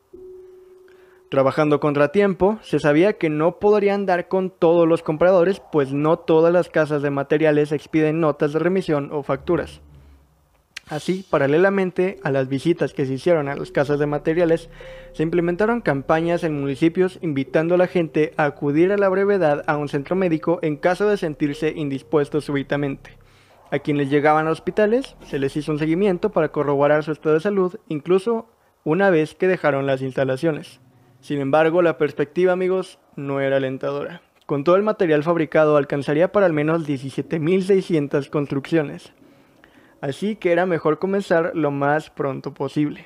Trabajando 1.30 1.80
contratiempo, 1.80 2.58
se 2.62 2.80
sabía 2.80 3.14
que 3.14 3.30
no 3.30 3.60
podrían 3.60 4.06
dar 4.06 4.28
con 4.28 4.50
todos 4.50 4.88
los 4.88 5.04
compradores, 5.04 5.62
pues 5.72 5.94
no 5.94 6.18
todas 6.18 6.52
las 6.52 6.70
casas 6.70 7.02
de 7.02 7.12
materiales 7.12 7.72
expiden 7.72 8.22
notas 8.22 8.54
de 8.54 8.60
remisión 8.60 9.10
o 9.12 9.24
facturas. 9.24 9.82
Así, 10.89 11.25
paralelamente 11.29 12.17
a 12.24 12.32
las 12.32 12.48
visitas 12.48 12.94
que 12.94 13.06
se 13.06 13.13
hicieron 13.13 13.50
a 13.50 13.56
las 13.56 13.72
casas 13.72 14.00
de 14.00 14.06
materiales, 14.06 14.70
se 15.12 15.24
implementaron 15.24 15.82
campañas 15.82 16.46
en 16.46 16.60
municipios 16.60 17.20
invitando 17.22 17.75
a 17.75 17.77
la 17.77 17.88
gente 17.88 18.34
a 18.38 18.46
acudir 18.46 18.94
a 18.94 18.98
la 18.98 19.10
brevedad 19.10 19.63
a 19.67 19.75
un 19.75 19.89
centro 19.89 20.15
médico 20.15 20.60
en 20.62 20.77
caso 20.77 21.10
de 21.10 21.17
sentirse 21.17 21.74
indispuestos 21.75 22.46
súbitamente. 22.46 23.17
A 23.70 23.79
quienes 23.79 24.10
llegaban 24.10 24.48
a 24.48 24.51
hospitales 24.51 25.17
se 25.25 25.39
les 25.39 25.58
hizo 25.58 25.74
un 25.74 25.79
seguimiento 25.79 26.29
para 26.29 26.53
corroborar 26.53 27.03
su 27.03 27.12
estado 27.12 27.36
de 27.36 27.41
salud, 27.41 27.75
incluso 27.89 28.48
una 28.86 29.10
vez 29.10 29.36
que 29.36 29.50
dejaron 29.50 29.88
las 29.88 30.01
instalaciones. 30.01 30.79
Sin 31.20 31.41
embargo, 31.41 31.82
la 31.82 31.98
perspectiva, 31.98 32.53
amigos, 32.53 33.00
no 33.17 33.41
era 33.41 33.58
alentadora. 33.58 34.22
Con 34.46 34.63
todo 34.63 34.77
el 34.77 34.84
material 34.84 35.24
fabricado 35.24 35.75
alcanzaría 35.75 36.32
para 36.32 36.46
al 36.46 36.53
menos 36.53 36.88
17.600 36.88 38.29
construcciones 38.29 39.12
así 40.01 40.36
que 40.36 40.51
era 40.51 40.66
mejor 40.66 41.00
comenzar 41.00 41.51
lo 41.56 41.72
más 41.72 42.10
pronto 42.10 42.54
posible. 42.54 43.06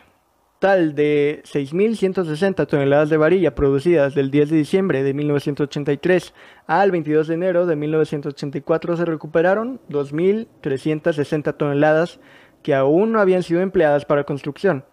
Tal 0.59 0.93
de 0.93 1.41
6.160 1.45 2.67
toneladas 2.67 3.09
de 3.09 3.17
varilla 3.17 3.55
producidas 3.55 4.13
del 4.13 4.29
10 4.29 4.51
de 4.51 4.57
diciembre 4.57 5.01
de 5.01 5.13
1983 5.13 6.33
al 6.67 6.91
22 6.91 7.27
de 7.27 7.33
enero 7.33 7.65
de 7.65 7.75
1984 7.75 8.97
se 8.97 9.05
recuperaron 9.05 9.79
2.360 9.89 11.57
toneladas 11.57 12.19
que 12.61 12.75
aún 12.75 13.11
no 13.11 13.19
habían 13.19 13.41
sido 13.41 13.61
empleadas 13.61 14.05
para 14.05 14.23
construcción. 14.23 14.85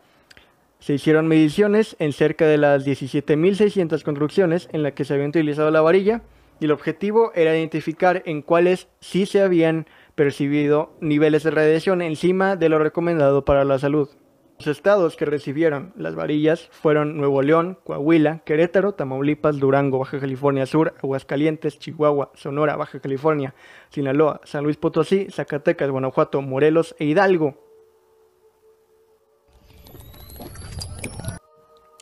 Se 0.78 0.95
hicieron 0.95 1.26
mediciones 1.26 1.97
en 1.99 2.12
cerca 2.12 2.47
de 2.47 2.57
las 2.57 2.87
17.600 2.87 4.02
construcciones 4.05 4.69
en 4.73 4.83
las 4.83 4.93
que 4.93 5.05
se 5.05 5.14
había 5.14 5.26
utilizado 5.26 5.71
la 5.71 5.81
varilla 5.81 6.23
y 6.61 6.64
el 6.64 6.73
objetivo 6.73 7.33
era 7.35 7.57
identificar 7.57 8.23
en 8.26 8.43
cuáles 8.43 8.88
sí 9.00 9.26
se 9.26 9.43
habían 9.43 9.87
percibido 10.19 10.91
niveles 11.01 11.45
de 11.45 11.53
radiación 11.53 12.03
encima 12.03 12.57
de 12.57 12.69
lo 12.69 12.81
recomendado 12.81 13.45
para 13.45 13.65
la 13.65 13.79
salud. 13.79 14.09
Los 14.59 14.67
estados 14.67 15.15
que 15.15 15.25
recibieron 15.25 15.93
las 15.97 16.17
varillas 16.17 16.69
fueron 16.73 17.17
Nuevo 17.17 17.41
León, 17.41 17.79
Coahuila, 17.85 18.41
Querétaro, 18.45 18.95
Tamaulipas, 18.95 19.61
Durango, 19.61 20.01
Baja 20.01 20.19
California 20.19 20.67
Sur, 20.67 20.95
Aguascalientes, 21.01 21.79
Chihuahua, 21.79 22.33
Sonora, 22.35 22.75
Baja 22.75 22.99
California, 22.99 23.55
Sinaloa, 23.91 24.41
San 24.43 24.65
Luis 24.65 24.77
Potosí, 24.77 25.29
Zacatecas, 25.31 25.89
Guanajuato, 25.89 26.43
Morelos 26.43 26.97
e 26.99 27.05
Hidalgo. 27.05 27.55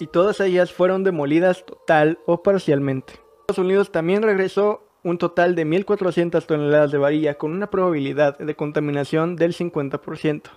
Y 0.01 0.07
todas 0.07 0.41
ellas 0.41 0.73
fueron 0.73 1.05
demolidas 1.05 1.67
total 1.67 2.19
o 2.25 2.43
parcialmente. 2.43 3.13
Estados 3.41 3.59
Unidos 3.59 3.93
también 3.93 4.23
regresó 4.23 4.86
un 5.07 5.19
total 5.19 5.55
de 5.55 5.67
1.400 5.67 6.45
toneladas 6.47 6.91
de 6.91 6.99
varilla 6.99 7.35
con 7.35 7.53
una 7.53 7.71
probabilidad 7.71 8.39
de 8.39 8.55
contaminación 8.55 9.37
del 9.37 9.55
50% 9.55 10.51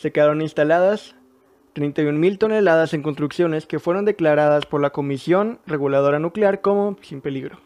se 0.00 0.12
quedaron 0.12 0.40
instaladas 0.40 1.14
31.000 1.74 2.38
toneladas 2.38 2.94
en 2.94 3.02
construcciones 3.02 3.66
que 3.66 3.78
fueron 3.78 4.06
declaradas 4.06 4.64
por 4.64 4.80
la 4.80 4.90
Comisión 4.90 5.60
Reguladora 5.66 6.18
Nuclear 6.18 6.62
como 6.62 6.96
sin 7.02 7.20
peligro. 7.20 7.60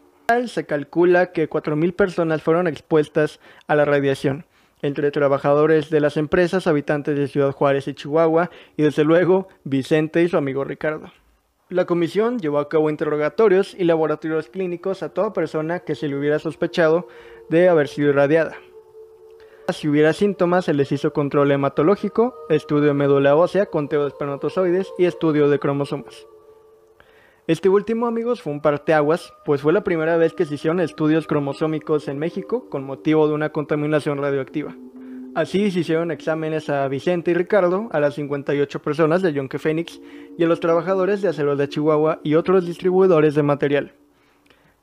Se 0.46 0.66
calcula 0.66 1.30
que 1.30 1.48
4.000 1.48 1.94
personas 1.94 2.42
fueron 2.42 2.66
expuestas 2.66 3.38
a 3.68 3.76
la 3.76 3.84
radiación, 3.84 4.46
entre 4.82 5.12
trabajadores 5.12 5.90
de 5.90 6.00
las 6.00 6.16
empresas, 6.16 6.66
habitantes 6.66 7.16
de 7.16 7.28
Ciudad 7.28 7.52
Juárez 7.52 7.86
y 7.86 7.94
Chihuahua, 7.94 8.50
y 8.76 8.82
desde 8.82 9.04
luego 9.04 9.46
Vicente 9.62 10.22
y 10.22 10.28
su 10.28 10.36
amigo 10.36 10.64
Ricardo. 10.64 11.12
La 11.70 11.86
comisión 11.86 12.38
llevó 12.38 12.58
a 12.58 12.68
cabo 12.68 12.90
interrogatorios 12.90 13.74
y 13.74 13.84
laboratorios 13.84 14.48
clínicos 14.48 15.02
a 15.02 15.14
toda 15.14 15.32
persona 15.32 15.80
que 15.80 15.94
se 15.94 16.08
le 16.08 16.16
hubiera 16.16 16.38
sospechado 16.38 17.08
de 17.48 17.70
haber 17.70 17.88
sido 17.88 18.10
irradiada. 18.10 18.54
Si 19.72 19.88
hubiera 19.88 20.12
síntomas, 20.12 20.66
se 20.66 20.74
les 20.74 20.92
hizo 20.92 21.14
control 21.14 21.50
hematológico, 21.52 22.34
estudio 22.50 22.88
de 22.88 22.94
médula 22.94 23.34
ósea, 23.34 23.64
conteo 23.64 24.02
de 24.02 24.08
espermatozoides 24.08 24.92
y 24.98 25.06
estudio 25.06 25.48
de 25.48 25.58
cromosomas. 25.58 26.26
Este 27.46 27.70
último, 27.70 28.06
amigos, 28.06 28.42
fue 28.42 28.52
un 28.52 28.60
parteaguas, 28.60 29.32
pues 29.46 29.62
fue 29.62 29.72
la 29.72 29.84
primera 29.84 30.18
vez 30.18 30.34
que 30.34 30.44
se 30.44 30.56
hicieron 30.56 30.80
estudios 30.80 31.26
cromosómicos 31.26 32.08
en 32.08 32.18
México 32.18 32.68
con 32.68 32.84
motivo 32.84 33.26
de 33.26 33.32
una 33.32 33.52
contaminación 33.52 34.18
radioactiva. 34.18 34.76
Así 35.34 35.72
se 35.72 35.80
hicieron 35.80 36.12
exámenes 36.12 36.70
a 36.70 36.86
Vicente 36.86 37.32
y 37.32 37.34
Ricardo, 37.34 37.88
a 37.90 37.98
las 37.98 38.14
58 38.14 38.80
personas 38.80 39.20
de 39.20 39.32
Yonke 39.32 39.58
Phoenix 39.58 40.00
y 40.38 40.44
a 40.44 40.46
los 40.46 40.60
trabajadores 40.60 41.22
de 41.22 41.28
acero 41.28 41.56
de 41.56 41.68
Chihuahua 41.68 42.20
y 42.22 42.36
otros 42.36 42.66
distribuidores 42.66 43.34
de 43.34 43.42
material. 43.42 43.94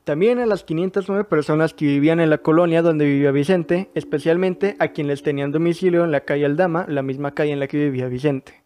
También 0.04 0.40
a 0.40 0.46
las 0.46 0.62
509 0.62 1.24
personas 1.24 1.72
que 1.72 1.86
vivían 1.86 2.20
en 2.20 2.28
la 2.28 2.38
colonia 2.38 2.82
donde 2.82 3.06
vivía 3.06 3.30
Vicente, 3.30 3.90
especialmente 3.94 4.76
a 4.78 4.88
quienes 4.88 5.22
tenían 5.22 5.52
domicilio 5.52 6.04
en 6.04 6.12
la 6.12 6.20
calle 6.20 6.44
Aldama, 6.44 6.84
la 6.86 7.00
misma 7.00 7.32
calle 7.32 7.52
en 7.52 7.60
la 7.60 7.66
que 7.66 7.78
vivía 7.78 8.08
Vicente. 8.08 8.62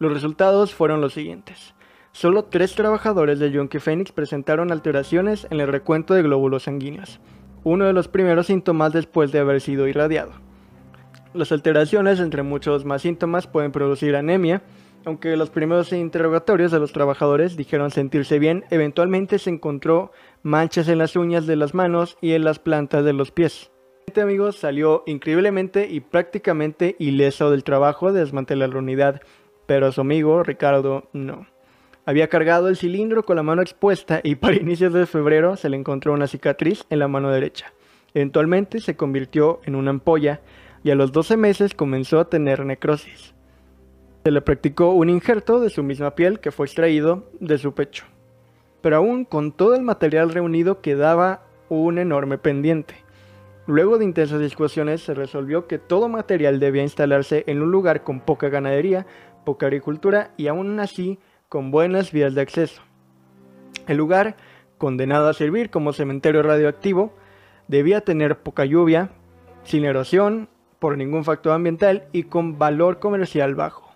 Los 0.00 0.12
resultados 0.12 0.74
fueron 0.74 1.00
los 1.00 1.12
siguientes. 1.12 1.74
Solo 2.10 2.46
tres 2.46 2.74
trabajadores 2.74 3.38
de 3.38 3.52
Yonke 3.52 3.78
Phoenix 3.78 4.10
presentaron 4.10 4.72
alteraciones 4.72 5.46
en 5.50 5.60
el 5.60 5.68
recuento 5.68 6.14
de 6.14 6.22
glóbulos 6.22 6.64
sanguíneos, 6.64 7.20
uno 7.62 7.84
de 7.84 7.92
los 7.92 8.08
primeros 8.08 8.46
síntomas 8.46 8.92
después 8.92 9.30
de 9.30 9.38
haber 9.38 9.60
sido 9.60 9.86
irradiado. 9.86 10.47
Las 11.34 11.52
alteraciones, 11.52 12.20
entre 12.20 12.42
muchos 12.42 12.84
más 12.84 13.02
síntomas, 13.02 13.46
pueden 13.46 13.70
producir 13.70 14.16
anemia, 14.16 14.62
aunque 15.04 15.36
los 15.36 15.50
primeros 15.50 15.92
interrogatorios 15.92 16.72
de 16.72 16.78
los 16.78 16.92
trabajadores 16.92 17.56
dijeron 17.56 17.90
sentirse 17.90 18.38
bien, 18.38 18.64
eventualmente 18.70 19.38
se 19.38 19.50
encontró 19.50 20.10
manchas 20.42 20.88
en 20.88 20.98
las 20.98 21.16
uñas 21.16 21.46
de 21.46 21.56
las 21.56 21.74
manos 21.74 22.16
y 22.20 22.32
en 22.32 22.44
las 22.44 22.58
plantas 22.58 23.04
de 23.04 23.12
los 23.12 23.30
pies. 23.30 23.70
Este 24.06 24.22
amigo 24.22 24.52
salió 24.52 25.02
increíblemente 25.06 25.86
y 25.90 26.00
prácticamente 26.00 26.96
ileso 26.98 27.50
del 27.50 27.62
trabajo 27.62 28.10
de 28.10 28.20
desmantelar 28.20 28.70
la 28.70 28.78
unidad, 28.78 29.20
pero 29.66 29.92
su 29.92 30.00
amigo 30.00 30.42
Ricardo 30.42 31.08
no. 31.12 31.46
Había 32.06 32.28
cargado 32.28 32.68
el 32.68 32.76
cilindro 32.78 33.26
con 33.26 33.36
la 33.36 33.42
mano 33.42 33.60
expuesta 33.60 34.20
y 34.24 34.36
para 34.36 34.56
inicios 34.60 34.94
de 34.94 35.04
febrero 35.04 35.56
se 35.56 35.68
le 35.68 35.76
encontró 35.76 36.14
una 36.14 36.26
cicatriz 36.26 36.86
en 36.88 37.00
la 37.00 37.08
mano 37.08 37.30
derecha. 37.30 37.74
Eventualmente 38.14 38.80
se 38.80 38.96
convirtió 38.96 39.60
en 39.64 39.74
una 39.74 39.90
ampolla 39.90 40.40
y 40.88 40.90
a 40.90 40.94
los 40.94 41.12
12 41.12 41.36
meses 41.36 41.74
comenzó 41.74 42.18
a 42.18 42.30
tener 42.30 42.64
necrosis. 42.64 43.34
Se 44.24 44.30
le 44.30 44.40
practicó 44.40 44.92
un 44.92 45.10
injerto 45.10 45.60
de 45.60 45.68
su 45.68 45.82
misma 45.82 46.14
piel 46.14 46.40
que 46.40 46.50
fue 46.50 46.64
extraído 46.64 47.28
de 47.40 47.58
su 47.58 47.74
pecho. 47.74 48.06
Pero 48.80 48.96
aún 48.96 49.26
con 49.26 49.52
todo 49.52 49.74
el 49.74 49.82
material 49.82 50.32
reunido 50.32 50.80
quedaba 50.80 51.42
un 51.68 51.98
enorme 51.98 52.38
pendiente. 52.38 52.94
Luego 53.66 53.98
de 53.98 54.06
intensas 54.06 54.40
discusiones 54.40 55.02
se 55.02 55.12
resolvió 55.12 55.66
que 55.66 55.78
todo 55.78 56.08
material 56.08 56.58
debía 56.58 56.84
instalarse 56.84 57.44
en 57.48 57.60
un 57.60 57.70
lugar 57.70 58.02
con 58.02 58.20
poca 58.20 58.48
ganadería, 58.48 59.04
poca 59.44 59.66
agricultura 59.66 60.30
y 60.38 60.46
aún 60.46 60.80
así 60.80 61.18
con 61.50 61.70
buenas 61.70 62.12
vías 62.12 62.34
de 62.34 62.40
acceso. 62.40 62.80
El 63.86 63.98
lugar, 63.98 64.36
condenado 64.78 65.28
a 65.28 65.34
servir 65.34 65.68
como 65.68 65.92
cementerio 65.92 66.42
radioactivo, 66.42 67.12
debía 67.66 68.00
tener 68.00 68.38
poca 68.38 68.64
lluvia, 68.64 69.10
sin 69.64 69.84
erosión 69.84 70.48
por 70.78 70.96
ningún 70.96 71.24
factor 71.24 71.52
ambiental 71.52 72.04
y 72.12 72.24
con 72.24 72.58
valor 72.58 72.98
comercial 72.98 73.54
bajo. 73.54 73.92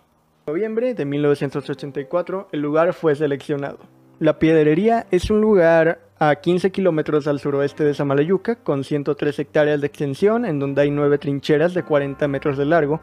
En 0.46 0.54
noviembre 0.54 0.94
de 0.94 1.04
1984, 1.04 2.48
el 2.52 2.60
lugar 2.60 2.92
fue 2.94 3.14
seleccionado. 3.14 3.78
La 4.18 4.38
Piedrería 4.38 5.06
es 5.10 5.30
un 5.30 5.40
lugar 5.40 6.00
a 6.18 6.36
15 6.36 6.70
kilómetros 6.70 7.26
al 7.26 7.40
suroeste 7.40 7.82
de 7.82 7.94
Samalayuca, 7.94 8.56
con 8.56 8.84
103 8.84 9.38
hectáreas 9.40 9.80
de 9.80 9.88
extensión, 9.88 10.44
en 10.44 10.60
donde 10.60 10.82
hay 10.82 10.90
9 10.90 11.18
trincheras 11.18 11.74
de 11.74 11.82
40 11.82 12.28
metros 12.28 12.56
de 12.56 12.64
largo, 12.64 13.00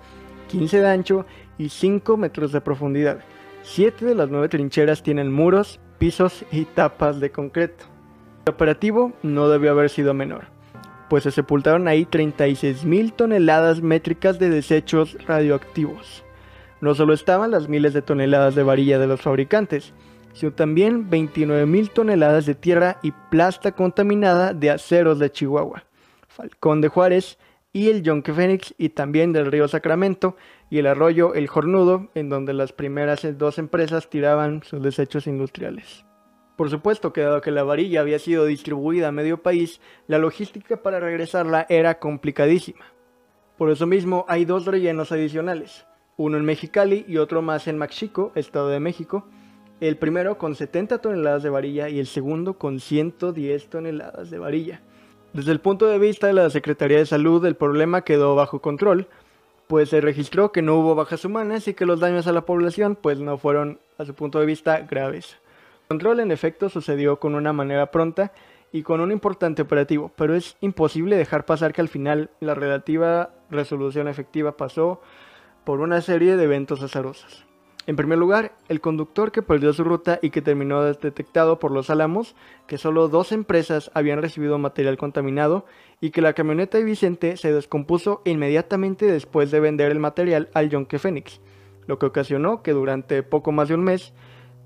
15 0.47 0.79
de 0.79 0.87
ancho 0.87 1.25
y 1.57 1.69
5 1.69 2.15
metros 2.15 2.51
de 2.51 2.61
profundidad. 2.61 3.19
7 3.63 4.05
de 4.05 4.15
las 4.15 4.29
9 4.29 4.47
trincheras 4.47 5.03
tienen 5.03 5.31
muros, 5.31 5.79
pisos 5.97 6.45
y 6.51 6.65
tapas 6.65 7.19
de 7.19 7.31
concreto. 7.31 7.85
El 8.45 8.53
operativo 8.53 9.11
no 9.21 9.49
debió 9.49 9.71
haber 9.71 9.89
sido 9.89 10.13
menor, 10.13 10.45
pues 11.09 11.23
se 11.23 11.31
sepultaron 11.31 11.87
ahí 11.87 12.05
36 12.05 12.85
mil 12.85 13.13
toneladas 13.13 13.81
métricas 13.81 14.39
de 14.39 14.49
desechos 14.49 15.17
radioactivos. 15.25 16.23
No 16.81 16.95
solo 16.95 17.13
estaban 17.13 17.51
las 17.51 17.67
miles 17.67 17.93
de 17.93 18.01
toneladas 18.01 18.55
de 18.55 18.63
varilla 18.63 18.99
de 18.99 19.07
los 19.07 19.21
fabricantes, 19.21 19.93
sino 20.33 20.53
también 20.53 21.09
29.000 21.09 21.91
toneladas 21.91 22.45
de 22.45 22.55
tierra 22.55 22.99
y 23.01 23.11
plasta 23.29 23.73
contaminada 23.73 24.53
de 24.53 24.69
aceros 24.69 25.19
de 25.19 25.31
Chihuahua, 25.31 25.83
Falcón 26.27 26.81
de 26.81 26.87
Juárez 26.87 27.37
y 27.73 27.89
el 27.89 28.03
Yonke 28.03 28.33
Fénix 28.33 28.73
y 28.77 28.89
también 28.89 29.33
del 29.33 29.51
río 29.51 29.67
Sacramento 29.67 30.37
y 30.69 30.77
el 30.77 30.87
arroyo 30.87 31.33
El 31.33 31.47
Jornudo, 31.47 32.09
en 32.15 32.29
donde 32.29 32.53
las 32.53 32.71
primeras 32.71 33.25
dos 33.37 33.57
empresas 33.57 34.09
tiraban 34.09 34.63
sus 34.63 34.81
desechos 34.81 35.27
industriales. 35.27 36.05
Por 36.59 36.69
supuesto 36.69 37.13
que 37.13 37.21
dado 37.21 37.39
que 37.39 37.51
la 37.51 37.63
varilla 37.63 38.01
había 38.01 38.19
sido 38.19 38.43
distribuida 38.43 39.07
a 39.07 39.11
medio 39.13 39.41
país, 39.41 39.79
la 40.07 40.17
logística 40.17 40.83
para 40.83 40.99
regresarla 40.99 41.65
era 41.69 41.99
complicadísima. 41.99 42.83
Por 43.57 43.71
eso 43.71 43.85
mismo 43.85 44.25
hay 44.27 44.43
dos 44.43 44.65
rellenos 44.65 45.13
adicionales, 45.13 45.85
uno 46.17 46.35
en 46.35 46.43
Mexicali 46.43 47.05
y 47.07 47.15
otro 47.15 47.41
más 47.41 47.69
en 47.69 47.77
Maxico, 47.77 48.33
Estado 48.35 48.67
de 48.67 48.81
México. 48.81 49.25
El 49.79 49.95
primero 49.95 50.37
con 50.37 50.53
70 50.53 50.97
toneladas 50.97 51.43
de 51.43 51.49
varilla 51.49 51.87
y 51.87 51.97
el 51.97 52.07
segundo 52.07 52.57
con 52.57 52.81
110 52.81 53.69
toneladas 53.69 54.29
de 54.29 54.39
varilla. 54.39 54.81
Desde 55.31 55.53
el 55.53 55.61
punto 55.61 55.85
de 55.85 55.97
vista 55.97 56.27
de 56.27 56.33
la 56.33 56.49
Secretaría 56.49 56.97
de 56.97 57.05
Salud, 57.05 57.45
el 57.45 57.55
problema 57.55 58.01
quedó 58.01 58.35
bajo 58.35 58.59
control, 58.59 59.07
pues 59.67 59.87
se 59.87 60.01
registró 60.01 60.51
que 60.51 60.61
no 60.61 60.75
hubo 60.75 60.93
bajas 60.93 61.23
humanas 61.23 61.69
y 61.69 61.73
que 61.73 61.85
los 61.85 62.01
daños 62.01 62.27
a 62.27 62.33
la 62.33 62.45
población 62.45 62.97
pues 63.01 63.21
no 63.21 63.37
fueron, 63.37 63.79
a 63.97 64.03
su 64.03 64.13
punto 64.13 64.41
de 64.41 64.45
vista, 64.45 64.81
graves. 64.81 65.37
El 65.91 65.95
control 65.95 66.19
en 66.19 66.29
efecto 66.29 66.69
sucedió 66.69 67.19
con 67.19 67.33
una 67.33 67.51
manera 67.51 67.89
pronta 67.89 68.31
y 68.71 68.83
con 68.83 69.01
un 69.01 69.11
importante 69.11 69.63
operativo, 69.63 70.11
pero 70.15 70.35
es 70.35 70.55
imposible 70.61 71.17
dejar 71.17 71.47
pasar 71.47 71.73
que 71.73 71.81
al 71.81 71.87
final 71.87 72.29
la 72.39 72.53
relativa 72.53 73.31
resolución 73.49 74.07
efectiva 74.07 74.55
pasó 74.55 75.01
por 75.63 75.79
una 75.79 76.01
serie 76.01 76.37
de 76.37 76.43
eventos 76.43 76.83
azarosos. 76.83 77.43
En 77.87 77.95
primer 77.95 78.19
lugar, 78.19 78.51
el 78.67 78.81
conductor 78.81 79.31
que 79.31 79.41
perdió 79.41 79.73
su 79.73 79.83
ruta 79.83 80.19
y 80.21 80.29
que 80.29 80.43
terminó 80.43 80.83
detectado 80.83 81.57
por 81.57 81.71
los 81.71 81.89
álamos, 81.89 82.35
que 82.67 82.77
solo 82.77 83.07
dos 83.07 83.31
empresas 83.31 83.89
habían 83.95 84.21
recibido 84.21 84.59
material 84.59 84.95
contaminado 84.95 85.65
y 86.01 86.11
que 86.11 86.21
la 86.21 86.33
camioneta 86.33 86.77
de 86.77 86.83
Vicente 86.83 87.35
se 87.35 87.51
descompuso 87.51 88.21
inmediatamente 88.25 89.07
después 89.07 89.49
de 89.49 89.59
vender 89.59 89.91
el 89.91 89.97
material 89.97 90.49
al 90.53 90.69
Yonke 90.69 90.99
Phoenix, 90.99 91.41
lo 91.87 91.97
que 91.97 92.05
ocasionó 92.05 92.61
que 92.61 92.73
durante 92.73 93.23
poco 93.23 93.51
más 93.51 93.69
de 93.69 93.73
un 93.73 93.85
mes 93.85 94.13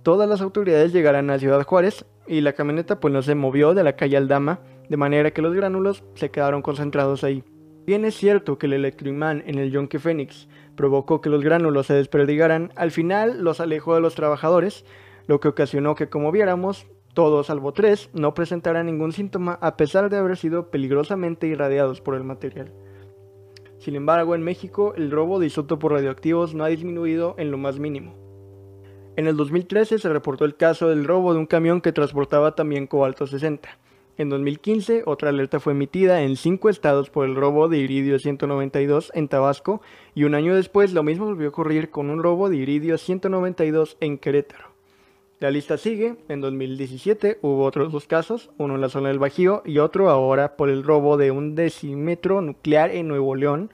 todas 0.04 0.30
las 0.30 0.42
autoridades 0.42 0.94
llegaran 0.94 1.30
a 1.30 1.40
Ciudad 1.40 1.64
Juárez 1.64 2.06
y 2.28 2.42
la 2.42 2.54
camioneta 2.54 3.00
pues 3.00 3.14
no 3.14 3.22
se 3.22 3.36
movió 3.36 3.74
de 3.74 3.84
la 3.84 3.96
calle 3.96 4.18
Aldama, 4.18 4.60
de 4.90 4.98
manera 4.98 5.32
que 5.32 5.42
los 5.42 5.54
gránulos 5.54 6.04
se 6.16 6.30
quedaron 6.30 6.62
concentrados 6.62 7.24
ahí. 7.24 7.44
Bien 7.86 8.06
es 8.06 8.16
cierto 8.16 8.58
que 8.58 8.68
el 8.68 8.74
electroimán 8.74 9.44
en 9.46 9.58
el 9.58 9.72
Yonke 9.72 10.00
Phoenix 10.00 10.48
provocó 10.76 11.20
que 11.22 11.30
los 11.30 11.44
gránulos 11.44 11.88
se 11.88 11.94
desperdigaran, 11.94 12.72
al 12.76 12.92
final 12.92 13.44
los 13.44 13.60
alejó 13.60 13.96
de 13.96 14.02
los 14.02 14.16
trabajadores, 14.16 14.86
lo 15.28 15.40
que 15.40 15.48
ocasionó 15.50 15.96
que, 15.96 16.10
como 16.10 16.32
viéramos, 16.32 16.86
Todos, 17.14 17.46
salvo 17.46 17.74
tres, 17.74 18.10
no 18.14 18.34
presentarán 18.34 18.88
ningún 18.88 19.12
síntoma 19.12 19.60
a 19.62 19.78
pesar 19.78 20.10
de 20.10 20.18
haber 20.18 20.36
sido 20.36 20.72
peligrosamente 20.72 21.46
irradiados 21.46 22.02
por 22.02 22.16
el 22.16 22.24
material. 22.24 22.74
Sin 23.78 23.96
embargo, 23.96 24.34
en 24.34 24.42
México 24.42 24.96
el 24.98 25.12
robo 25.12 25.40
de 25.40 25.46
isótopos 25.46 25.92
radioactivos 25.92 26.56
no 26.56 26.64
ha 26.64 26.70
disminuido 26.70 27.36
en 27.38 27.52
lo 27.52 27.60
más 27.60 27.78
mínimo. 27.78 28.23
En 29.16 29.28
el 29.28 29.38
2013 29.38 30.00
se 30.00 30.10
reportó 30.10 30.44
el 30.44 30.56
caso 30.56 30.90
del 30.90 31.06
robo 31.06 31.34
de 31.34 31.40
un 31.40 31.46
camión 31.46 31.82
que 31.82 31.92
transportaba 31.92 32.56
también 32.56 32.88
cobalto 32.88 33.28
60. 33.28 33.78
En 34.18 34.30
2015, 34.30 35.04
otra 35.06 35.30
alerta 35.30 35.60
fue 35.60 35.74
emitida 35.74 36.24
en 36.24 36.36
cinco 36.36 36.68
estados 36.70 37.12
por 37.12 37.26
el 37.26 37.36
robo 37.36 37.68
de 37.68 37.78
iridio 37.78 38.18
192 38.18 39.12
en 39.14 39.28
Tabasco 39.28 39.82
y 40.16 40.24
un 40.24 40.34
año 40.34 40.56
después 40.56 40.94
lo 40.94 41.04
mismo 41.04 41.26
volvió 41.26 41.48
a 41.48 41.50
ocurrir 41.50 41.92
con 41.92 42.10
un 42.10 42.24
robo 42.24 42.50
de 42.50 42.58
iridio 42.58 42.98
192 42.98 43.98
en 44.00 44.18
Querétaro. 44.18 44.74
La 45.40 45.52
lista 45.52 45.78
sigue, 45.78 46.16
en 46.28 46.42
2017 46.42 47.40
hubo 47.42 47.66
otros 47.66 47.92
dos 47.92 48.08
casos, 48.08 48.50
uno 48.58 48.76
en 48.76 48.82
la 48.82 48.90
zona 48.90 49.10
del 49.10 49.20
Bajío 49.20 49.62
y 49.66 49.78
otro 49.78 50.10
ahora 50.10 50.56
por 50.56 50.70
el 50.70 50.84
robo 50.84 51.18
de 51.18 51.32
un 51.32 51.54
decímetro 51.54 52.42
nuclear 52.42 52.92
en 52.92 53.10
Nuevo 53.10 53.36
León. 53.36 53.72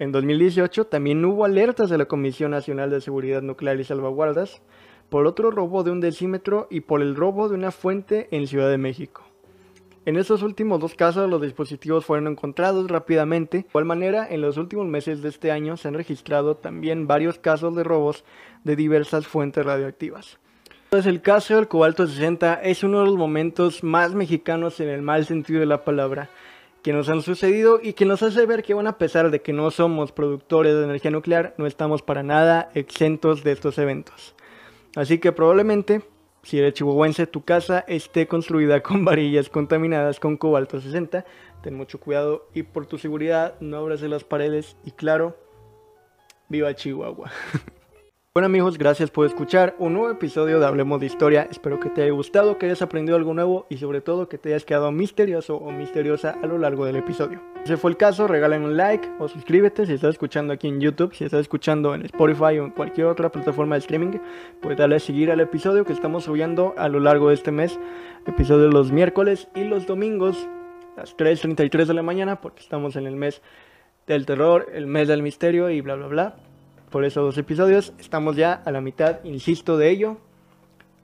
En 0.00 0.12
2018 0.12 0.86
también 0.86 1.24
hubo 1.24 1.44
alertas 1.44 1.90
de 1.90 1.98
la 1.98 2.04
Comisión 2.04 2.52
Nacional 2.52 2.88
de 2.88 3.00
Seguridad 3.00 3.42
Nuclear 3.42 3.80
y 3.80 3.84
Salvaguardas 3.84 4.62
por 5.08 5.26
otro 5.26 5.50
robo 5.50 5.82
de 5.82 5.90
un 5.90 6.00
decímetro 6.00 6.68
y 6.70 6.80
por 6.80 7.02
el 7.02 7.16
robo 7.16 7.48
de 7.48 7.56
una 7.56 7.72
fuente 7.72 8.28
en 8.30 8.46
Ciudad 8.46 8.70
de 8.70 8.78
México. 8.78 9.24
En 10.04 10.16
estos 10.16 10.42
últimos 10.42 10.78
dos 10.78 10.94
casos 10.94 11.28
los 11.28 11.42
dispositivos 11.42 12.04
fueron 12.04 12.28
encontrados 12.28 12.88
rápidamente. 12.88 13.58
De 13.58 13.66
igual 13.68 13.86
manera, 13.86 14.24
en 14.30 14.40
los 14.40 14.56
últimos 14.56 14.86
meses 14.86 15.20
de 15.20 15.30
este 15.30 15.50
año 15.50 15.76
se 15.76 15.88
han 15.88 15.94
registrado 15.94 16.56
también 16.56 17.08
varios 17.08 17.40
casos 17.40 17.74
de 17.74 17.82
robos 17.82 18.24
de 18.62 18.76
diversas 18.76 19.26
fuentes 19.26 19.66
radioactivas. 19.66 20.38
Entonces 20.84 21.12
el 21.12 21.20
caso 21.22 21.56
del 21.56 21.68
cobalto 21.68 22.06
60 22.06 22.62
es 22.62 22.84
uno 22.84 23.00
de 23.00 23.06
los 23.06 23.16
momentos 23.16 23.82
más 23.82 24.14
mexicanos 24.14 24.78
en 24.78 24.88
el 24.88 25.02
mal 25.02 25.26
sentido 25.26 25.60
de 25.60 25.66
la 25.66 25.84
palabra 25.84 26.30
que 26.82 26.92
nos 26.92 27.08
han 27.08 27.22
sucedido 27.22 27.80
y 27.82 27.92
que 27.92 28.04
nos 28.04 28.22
hace 28.22 28.46
ver 28.46 28.62
que 28.62 28.72
a 28.72 28.98
pesar 28.98 29.30
de 29.30 29.42
que 29.42 29.52
no 29.52 29.70
somos 29.70 30.12
productores 30.12 30.74
de 30.74 30.84
energía 30.84 31.10
nuclear, 31.10 31.54
no 31.58 31.66
estamos 31.66 32.02
para 32.02 32.22
nada 32.22 32.70
exentos 32.74 33.42
de 33.44 33.52
estos 33.52 33.78
eventos. 33.78 34.34
Así 34.96 35.18
que 35.18 35.32
probablemente, 35.32 36.02
si 36.42 36.58
eres 36.58 36.74
chihuahuense, 36.74 37.26
tu 37.26 37.44
casa 37.44 37.84
esté 37.88 38.26
construida 38.26 38.82
con 38.82 39.04
varillas 39.04 39.48
contaminadas 39.48 40.20
con 40.20 40.36
cobalto 40.36 40.80
60. 40.80 41.24
Ten 41.62 41.74
mucho 41.74 41.98
cuidado 42.00 42.48
y 42.54 42.62
por 42.62 42.86
tu 42.86 42.98
seguridad 42.98 43.54
no 43.60 43.78
abras 43.78 44.02
las 44.02 44.24
paredes 44.24 44.76
y 44.84 44.92
claro, 44.92 45.36
viva 46.48 46.74
Chihuahua. 46.74 47.30
Bueno 48.38 48.46
amigos, 48.46 48.78
gracias 48.78 49.10
por 49.10 49.26
escuchar 49.26 49.74
un 49.80 49.94
nuevo 49.94 50.12
episodio 50.12 50.60
de 50.60 50.66
Hablemos 50.66 51.00
de 51.00 51.06
Historia. 51.06 51.48
Espero 51.50 51.80
que 51.80 51.90
te 51.90 52.02
haya 52.02 52.12
gustado, 52.12 52.56
que 52.56 52.66
hayas 52.66 52.82
aprendido 52.82 53.16
algo 53.16 53.34
nuevo 53.34 53.66
y 53.68 53.78
sobre 53.78 54.00
todo 54.00 54.28
que 54.28 54.38
te 54.38 54.50
hayas 54.50 54.64
quedado 54.64 54.92
misterioso 54.92 55.56
o 55.56 55.72
misteriosa 55.72 56.36
a 56.40 56.46
lo 56.46 56.56
largo 56.56 56.84
del 56.84 56.94
episodio. 56.94 57.42
Si 57.64 57.74
fue 57.74 57.90
el 57.90 57.96
caso, 57.96 58.28
regálame 58.28 58.64
un 58.64 58.76
like 58.76 59.10
o 59.18 59.26
suscríbete 59.26 59.86
si 59.86 59.94
estás 59.94 60.10
escuchando 60.10 60.52
aquí 60.52 60.68
en 60.68 60.80
YouTube, 60.80 61.16
si 61.16 61.24
estás 61.24 61.40
escuchando 61.40 61.96
en 61.96 62.04
Spotify 62.04 62.60
o 62.60 62.66
en 62.66 62.70
cualquier 62.70 63.08
otra 63.08 63.28
plataforma 63.32 63.74
de 63.74 63.80
streaming, 63.80 64.20
pues 64.62 64.78
dale 64.78 64.94
a 64.94 65.00
seguir 65.00 65.32
al 65.32 65.40
episodio 65.40 65.84
que 65.84 65.92
estamos 65.92 66.22
subiendo 66.22 66.74
a 66.78 66.88
lo 66.88 67.00
largo 67.00 67.30
de 67.30 67.34
este 67.34 67.50
mes. 67.50 67.76
Episodio 68.24 68.68
los 68.68 68.92
miércoles 68.92 69.48
y 69.56 69.64
los 69.64 69.84
domingos 69.84 70.48
a 70.96 71.00
las 71.00 71.16
3.33 71.16 71.86
de 71.86 71.94
la 71.94 72.02
mañana 72.04 72.40
porque 72.40 72.60
estamos 72.60 72.94
en 72.94 73.08
el 73.08 73.16
mes 73.16 73.42
del 74.06 74.26
terror, 74.26 74.68
el 74.72 74.86
mes 74.86 75.08
del 75.08 75.24
misterio 75.24 75.70
y 75.70 75.80
bla 75.80 75.96
bla 75.96 76.06
bla 76.06 76.47
por 76.90 77.04
esos 77.04 77.24
dos 77.24 77.38
episodios. 77.38 77.92
Estamos 77.98 78.36
ya 78.36 78.52
a 78.52 78.70
la 78.70 78.80
mitad, 78.80 79.22
insisto, 79.24 79.76
de 79.76 79.90
ello. 79.90 80.16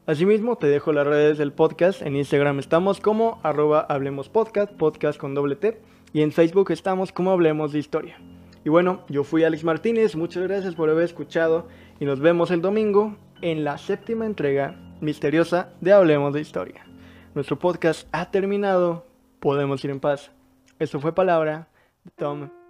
Asimismo, 0.06 0.56
te 0.56 0.66
dejo 0.66 0.92
las 0.92 1.06
redes 1.06 1.38
del 1.38 1.52
podcast. 1.52 2.02
En 2.02 2.16
Instagram 2.16 2.58
estamos 2.58 3.00
como 3.00 3.40
arroba 3.42 3.80
Hablemos 3.88 4.28
Podcast, 4.28 4.72
podcast 4.72 5.18
con 5.18 5.34
doble 5.34 5.56
T. 5.56 5.80
Y 6.12 6.22
en 6.22 6.32
Facebook 6.32 6.70
estamos 6.70 7.12
como 7.12 7.30
Hablemos 7.30 7.72
de 7.72 7.78
Historia. 7.78 8.18
Y 8.64 8.70
bueno, 8.70 9.04
yo 9.08 9.24
fui 9.24 9.44
Alex 9.44 9.62
Martínez, 9.64 10.16
muchas 10.16 10.42
gracias 10.42 10.74
por 10.74 10.88
haber 10.88 11.04
escuchado 11.04 11.68
y 12.00 12.06
nos 12.06 12.20
vemos 12.20 12.50
el 12.50 12.62
domingo 12.62 13.16
en 13.42 13.62
la 13.62 13.76
séptima 13.76 14.24
entrega 14.24 14.74
misteriosa 15.02 15.68
de 15.82 15.92
Hablemos 15.92 16.32
de 16.32 16.40
Historia. 16.40 16.86
Nuestro 17.34 17.58
podcast 17.58 18.08
ha 18.12 18.30
terminado, 18.30 19.06
podemos 19.38 19.84
ir 19.84 19.90
en 19.90 20.00
paz. 20.00 20.30
Esto 20.78 20.98
fue 20.98 21.14
palabra 21.14 21.68
de 22.04 22.10
Tom. 22.12 22.63